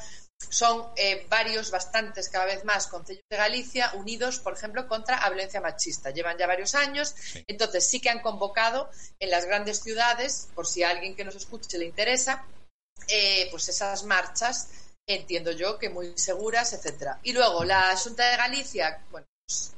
son 0.48 0.90
eh, 0.96 1.26
varios, 1.28 1.70
bastantes 1.70 2.28
cada 2.28 2.46
vez 2.46 2.64
más 2.64 2.86
concellos 2.86 3.22
de 3.30 3.36
Galicia 3.36 3.92
unidos, 3.94 4.38
por 4.40 4.54
ejemplo, 4.54 4.88
contra 4.88 5.20
la 5.20 5.28
violencia 5.28 5.60
machista. 5.60 6.10
Llevan 6.10 6.38
ya 6.38 6.46
varios 6.46 6.74
años, 6.74 7.14
entonces 7.46 7.88
sí 7.88 8.00
que 8.00 8.10
han 8.10 8.20
convocado 8.20 8.90
en 9.18 9.30
las 9.30 9.44
grandes 9.44 9.80
ciudades, 9.80 10.48
por 10.54 10.66
si 10.66 10.82
a 10.82 10.90
alguien 10.90 11.14
que 11.14 11.24
nos 11.24 11.34
escuche 11.34 11.78
le 11.78 11.84
interesa, 11.84 12.44
eh, 13.08 13.48
pues 13.50 13.68
esas 13.68 14.04
marchas, 14.04 14.68
entiendo 15.06 15.52
yo 15.52 15.78
que 15.78 15.90
muy 15.90 16.16
seguras, 16.16 16.72
etcétera. 16.72 17.18
Y 17.22 17.32
luego 17.32 17.64
la 17.64 17.96
Junta 17.96 18.30
de 18.30 18.36
Galicia, 18.36 19.04
bueno, 19.10 19.26
pues, 19.46 19.72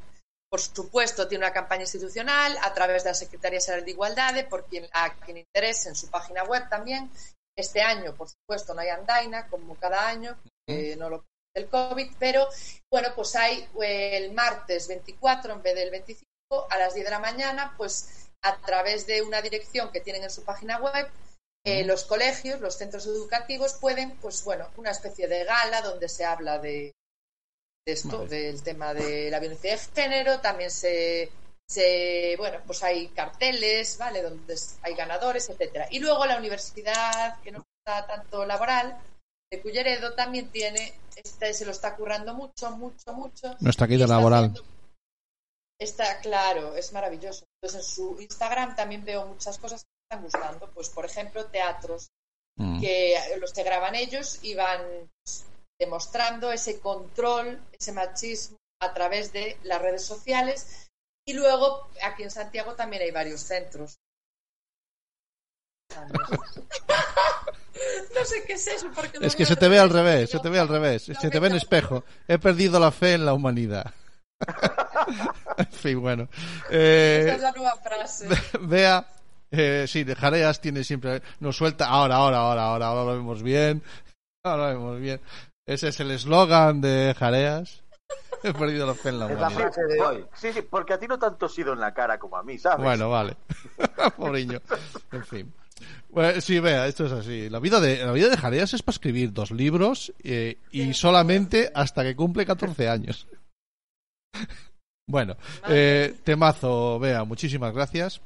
por 0.49 0.61
supuesto, 0.61 1.27
tiene 1.27 1.47
una 1.47 1.53
campaña 1.53 1.83
institucional 1.83 2.59
a 2.61 2.75
través 2.75 3.05
de 3.05 3.11
la 3.11 3.15
Secretaría 3.15 3.61
General 3.61 3.85
de 3.85 3.91
Igualdad, 3.91 4.49
por 4.49 4.67
quien, 4.67 4.87
a 4.93 5.15
quien 5.21 5.39
interese 5.39 5.89
en 5.89 5.97
su 5.97 6.09
página 6.09 6.45
web 6.45 6.69
también. 6.69 7.11
Este 7.57 7.83
año, 7.83 8.15
por 8.15 8.29
supuesto, 8.29 8.75
no 8.75 8.81
hay 8.81 8.89
andaina, 8.89 9.49
como 9.49 9.77
cada 9.77 10.09
año, 10.09 10.39
eh, 10.67 10.97
no 10.97 11.11
lo 11.11 11.25
del 11.55 11.69
COVID, 11.69 12.13
pero 12.19 12.49
bueno, 12.91 13.09
pues 13.15 13.37
hay 13.37 13.69
eh, 13.83 14.17
el 14.17 14.33
martes 14.33 14.89
24 14.89 15.53
en 15.53 15.63
vez 15.63 15.75
del 15.75 15.91
25 15.91 16.27
a 16.71 16.79
las 16.79 16.95
10 16.95 17.05
de 17.05 17.11
la 17.11 17.19
mañana, 17.19 17.75
pues 17.77 18.31
a 18.43 18.57
través 18.59 19.07
de 19.07 19.23
una 19.23 19.43
dirección 19.43 19.93
que 19.93 20.01
tienen 20.01 20.25
en 20.25 20.31
su 20.31 20.45
página 20.45 20.79
web, 20.79 21.11
eh, 21.65 21.85
los 21.85 22.05
colegios, 22.05 22.61
los 22.61 22.77
centros 22.77 23.07
educativos 23.07 23.75
pueden, 23.75 24.17
pues 24.17 24.43
bueno, 24.45 24.69
una 24.77 24.91
especie 24.91 25.29
de 25.29 25.45
gala 25.45 25.83
donde 25.83 26.09
se 26.09 26.25
habla 26.25 26.59
de, 26.59 26.93
de 27.87 27.93
esto, 27.93 28.19
Vale. 28.19 28.31
del 28.31 28.63
tema 28.63 28.95
de 28.95 29.31
la 29.31 29.39
violencia 29.39 29.73
de 29.73 29.79
género, 29.79 30.41
también 30.41 30.71
se, 30.71 31.31
se, 31.69 32.35
bueno, 32.37 32.59
pues 32.67 32.83
hay 32.83 33.09
carteles, 33.09 33.97
¿vale? 33.99 34.23
Donde 34.23 34.57
hay 34.83 34.95
ganadores, 34.95 35.49
etcétera. 35.49 35.89
Y 35.91 35.99
luego 36.01 36.27
la 36.27 36.37
universidad, 36.39 37.41
que 37.43 37.51
no 37.53 37.65
está 37.85 38.07
tanto 38.07 38.45
laboral, 38.45 38.99
de 39.51 39.61
Culleredo 39.61 40.15
también 40.15 40.51
tiene, 40.51 40.95
este 41.17 41.53
se 41.55 41.65
lo 41.65 41.73
está 41.73 41.95
currando 41.97 42.35
mucho, 42.35 42.71
mucho, 42.73 43.13
mucho. 43.13 43.57
nuestra 43.61 43.87
Y 43.87 43.91
caída 43.91 44.05
está 44.05 44.17
laboral. 44.17 44.45
haciendo- 44.51 44.73
Está 45.81 46.21
claro, 46.21 46.77
es 46.77 46.93
maravilloso. 46.93 47.45
Entonces 47.61 47.81
en 47.89 47.95
su 47.95 48.21
Instagram 48.21 48.77
también 48.77 49.05
veo 49.05 49.27
muchas 49.27 49.59
cosas 49.59 49.83
que 49.83 49.89
me 50.17 50.29
están 50.29 50.41
gustando. 50.49 50.71
Pues 50.73 50.89
por 50.91 51.05
ejemplo, 51.05 51.47
teatros 51.47 52.09
Mm. 52.57 52.81
que 52.83 53.17
los 53.41 53.53
que 53.53 53.63
graban 53.63 53.95
ellos 53.95 54.39
y 54.43 54.55
van 54.55 55.11
pues, 55.25 55.45
demostrando 55.81 56.53
ese 56.53 56.79
control, 56.81 57.59
ese 57.73 57.93
machismo 57.93 58.59
a 58.81 58.93
través 58.93 59.33
de 59.33 59.57
las 59.65 59.81
redes 59.81 60.05
sociales. 60.05 60.82
Y 61.25 61.35
luego 61.35 61.89
aquí 62.03 62.25
en 62.25 62.31
Santiago 62.31 62.75
también 62.75 63.03
hay 63.03 63.11
varios 63.11 63.41
centros. 63.41 63.99
No 68.15 68.25
sé 68.25 68.45
qué 68.47 68.53
es 68.53 68.67
eso, 68.69 68.91
porque 68.95 69.19
Es 69.21 69.35
que 69.35 69.45
se 69.47 69.57
te 69.57 69.69
ve 69.69 69.79
al 69.79 69.91
revés. 69.91 70.15
revés, 70.15 70.31
se 70.31 70.39
te 70.39 70.49
ve 70.49 70.59
al 70.61 70.69
revés, 70.69 71.03
se 71.03 71.31
te 71.31 71.41
ve 71.41 71.49
en 71.49 71.55
espejo. 71.57 72.05
He 72.29 72.39
perdido 72.39 72.79
la 72.79 72.93
fe 72.93 73.15
en 73.15 73.27
la 73.27 73.35
humanidad. 73.35 73.93
en 75.57 75.67
fin, 75.67 76.01
bueno. 76.01 76.29
Eh, 76.71 77.23
Esa 77.27 77.35
es 77.35 77.43
la 77.43 77.53
nueva 77.53 77.77
frase. 77.77 78.29
Vea, 78.61 79.05
eh, 79.51 79.87
sí, 79.89 80.05
de 80.05 80.15
Jareas 80.15 80.61
tiene 80.61 80.85
siempre. 80.85 81.23
Nos 81.41 81.57
suelta. 81.57 81.89
Ahora, 81.89 82.17
ahora, 82.17 82.39
ahora, 82.39 82.65
ahora, 82.67 82.87
ahora 82.87 83.05
lo 83.05 83.17
vemos 83.17 83.43
bien. 83.43 83.83
Ahora 84.45 84.73
lo 84.73 84.79
vemos 84.79 85.01
bien. 85.01 85.21
Ese 85.67 85.89
es 85.89 86.01
el 86.01 86.11
eslogan 86.11 86.81
de 86.81 87.15
Jareas. 87.19 87.82
He 88.49 88.53
perdido 88.53 88.87
la 88.87 88.95
fe 88.95 89.11
en 89.11 89.19
la 89.19 89.27
humanidad. 89.27 89.73
Sí, 90.35 90.53
sí, 90.53 90.63
porque 90.63 90.95
a 90.95 90.99
ti 90.99 91.07
no 91.07 91.19
tanto 91.19 91.47
ha 91.47 91.49
sido 91.49 91.73
en 91.73 91.81
la 91.81 91.95
cara 91.95 92.19
como 92.19 92.37
a 92.37 92.43
mí, 92.43 92.59
¿sabes? 92.59 92.85
Bueno, 92.85 93.09
vale. 93.11 93.37
Pobriño. 94.17 94.61
En 95.13 95.25
fin. 95.25 95.53
Bueno, 96.11 96.41
sí, 96.41 96.61
vea, 96.61 96.87
esto 96.87 97.07
es 97.07 97.13
así. 97.13 97.49
La 97.49 97.59
vida 97.59 97.81
de, 97.81 98.05
la 98.05 98.13
vida 98.13 98.29
de 98.29 98.37
Jareas 98.37 98.75
es 98.75 98.83
para 98.83 98.95
escribir 98.95 99.33
dos 99.33 99.51
libros 99.51 100.13
eh, 100.23 100.59
y 100.71 100.93
solamente 100.95 101.71
hasta 101.75 102.03
que 102.03 102.17
cumple 102.17 102.47
14 102.47 102.89
años. 102.89 103.27
Bueno, 105.05 105.37
eh, 105.69 106.15
temazo, 106.23 106.99
vea, 107.01 107.25
muchísimas 107.25 107.75
gracias. 107.75 108.23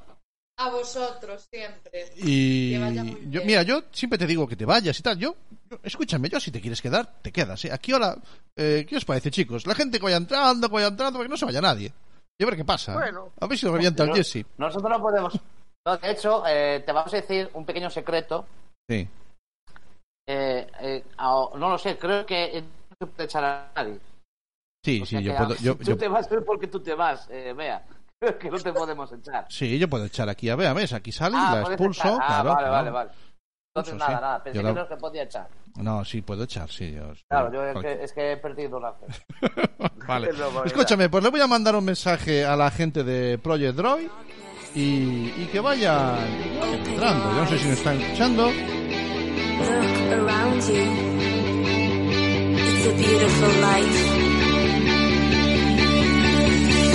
A 0.59 0.69
vosotros 0.71 1.47
siempre. 1.51 2.11
Y 2.15 2.71
Que 2.73 2.79
vaya 2.79 3.03
muy 3.03 3.13
yo, 3.25 3.29
bien. 3.41 3.45
mira, 3.45 3.61
yo 3.63 3.83
siempre 3.91 4.17
te 4.17 4.25
digo 4.25 4.47
que 4.47 4.55
te 4.55 4.65
vayas 4.65 4.99
y 4.99 5.03
tal. 5.03 5.17
Yo, 5.19 5.35
yo- 5.69 5.79
escúchame, 5.83 6.29
yo 6.29 6.39
si 6.39 6.49
te 6.51 6.59
quieres 6.59 6.81
quedar, 6.81 7.21
te 7.21 7.31
quedas. 7.31 7.63
¿eh? 7.65 7.71
Aquí 7.71 7.91
ahora, 7.91 8.15
eh, 8.55 8.83
¿qué 8.89 8.97
os 8.97 9.05
parece, 9.05 9.29
chicos? 9.29 9.67
La 9.67 9.75
gente 9.75 9.99
que 9.99 10.05
vaya 10.05 10.17
entrando, 10.17 10.67
que 10.67 10.73
vaya 10.73 10.87
entrando, 10.87 11.19
que 11.21 11.27
no 11.29 11.37
se 11.37 11.45
vaya 11.45 11.61
nadie. 11.61 11.93
Y 12.39 12.43
a 12.43 12.47
ver 12.47 12.55
qué 12.55 12.65
pasa. 12.65 12.93
Bueno. 12.93 13.31
a 13.39 13.45
ver 13.47 13.57
si 13.57 13.65
lo 13.67 13.73
revienta 13.73 14.03
el 14.03 14.09
No- 14.09 14.15
Jesse. 14.15 14.45
Nosotros 14.57 14.89
no 14.91 14.99
podemos. 15.01 15.39
No, 15.85 15.97
de 15.97 16.11
hecho, 16.11 16.43
eh, 16.47 16.81
te 16.85 16.91
vamos 16.91 17.13
a 17.13 17.17
decir 17.17 17.49
un 17.53 17.63
pequeño 17.65 17.89
secreto. 17.91 18.45
Sí. 18.89 19.07
Eh, 20.27 20.67
eh, 20.81 21.03
a- 21.17 21.49
no 21.55 21.69
lo 21.69 21.77
sé, 21.77 21.97
creo 21.97 22.25
que 22.25 22.61
no 22.61 22.95
se 22.99 23.05
puede 23.07 23.25
echar 23.25 23.43
a 23.45 23.71
nadie. 23.75 23.99
Sí, 24.83 25.01
O 25.01 25.05
sí, 25.05 25.21
yo 25.23 25.35
puedo. 25.35 25.55
Yo, 25.55 25.73
si 25.79 25.79
tú 25.79 25.83
yo- 25.91 25.97
te 25.97 26.07
vas 26.07 26.29
es 26.31 26.43
porque 26.43 26.67
tú 26.67 26.79
te 26.79 26.93
vas, 26.95 27.27
eh, 27.29 27.53
vea. 27.55 27.83
Que 28.39 28.49
no 28.49 28.57
te 28.57 28.73
podemos 28.73 29.11
echar. 29.13 29.45
sí, 29.49 29.77
yo 29.77 29.87
puedo 29.87 30.05
echar 30.05 30.27
aquí 30.29 30.49
a 30.49 30.55
Bea, 30.55 30.73
¿ves? 30.73 30.93
Aquí 30.93 31.11
sale 31.11 31.35
y 31.35 31.39
Ah, 31.39 31.55
la 31.57 31.61
puedes 31.63 31.69
expulso. 31.79 32.17
Ah, 32.21 32.25
claro, 32.27 32.49
vale, 32.49 32.59
claro. 32.59 32.71
vale, 32.71 32.89
vale. 32.91 33.09
Entonces 33.75 33.93
Eso 33.93 33.99
nada, 33.99 34.17
sí. 34.17 34.21
nada. 34.21 34.43
Pensé 34.43 34.57
Yo 34.57 34.61
que 34.63 34.73
la- 34.73 34.81
no 34.81 34.87
se 34.87 34.97
podía 34.97 35.23
echar. 35.23 35.47
No, 35.75 36.03
sí, 36.03 36.21
puedo 36.23 36.43
echar, 36.45 36.67
sí. 36.69 36.91
Yo, 36.93 37.13
Claro, 37.29 37.53
yo 37.53 37.63
es 37.63 37.77
que, 37.77 38.03
es 38.05 38.13
que 38.13 38.31
he 38.31 38.37
perdido 38.37 38.79
la 38.79 38.93
fe. 38.93 39.05
Vale. 40.07 40.33
La. 40.37 40.63
Escúchame, 40.65 41.09
pues 41.09 41.23
le 41.23 41.29
voy 41.29 41.41
a 41.41 41.47
mandar 41.47 41.75
un 41.75 41.85
mensaje 41.85 42.43
a 42.43 42.55
la 42.55 42.71
gente 42.71 43.03
de 43.03 43.37
Project 43.37 43.75
Droid 43.75 44.09
y, 44.73 45.31
y 45.37 45.49
que 45.51 45.59
vayan 45.59 46.17
entrando. 46.89 47.29
Yo 47.31 47.41
no 47.43 47.47
sé 47.47 47.59
si 47.59 47.67
me 47.67 47.73
están 47.73 48.01
escuchando. 48.01 48.47
Look 48.47 50.13
around 50.13 50.61
you. 50.63 50.73
It's 52.57 52.87
a 52.87 52.91
beautiful 52.97 53.61
life. 53.61 54.06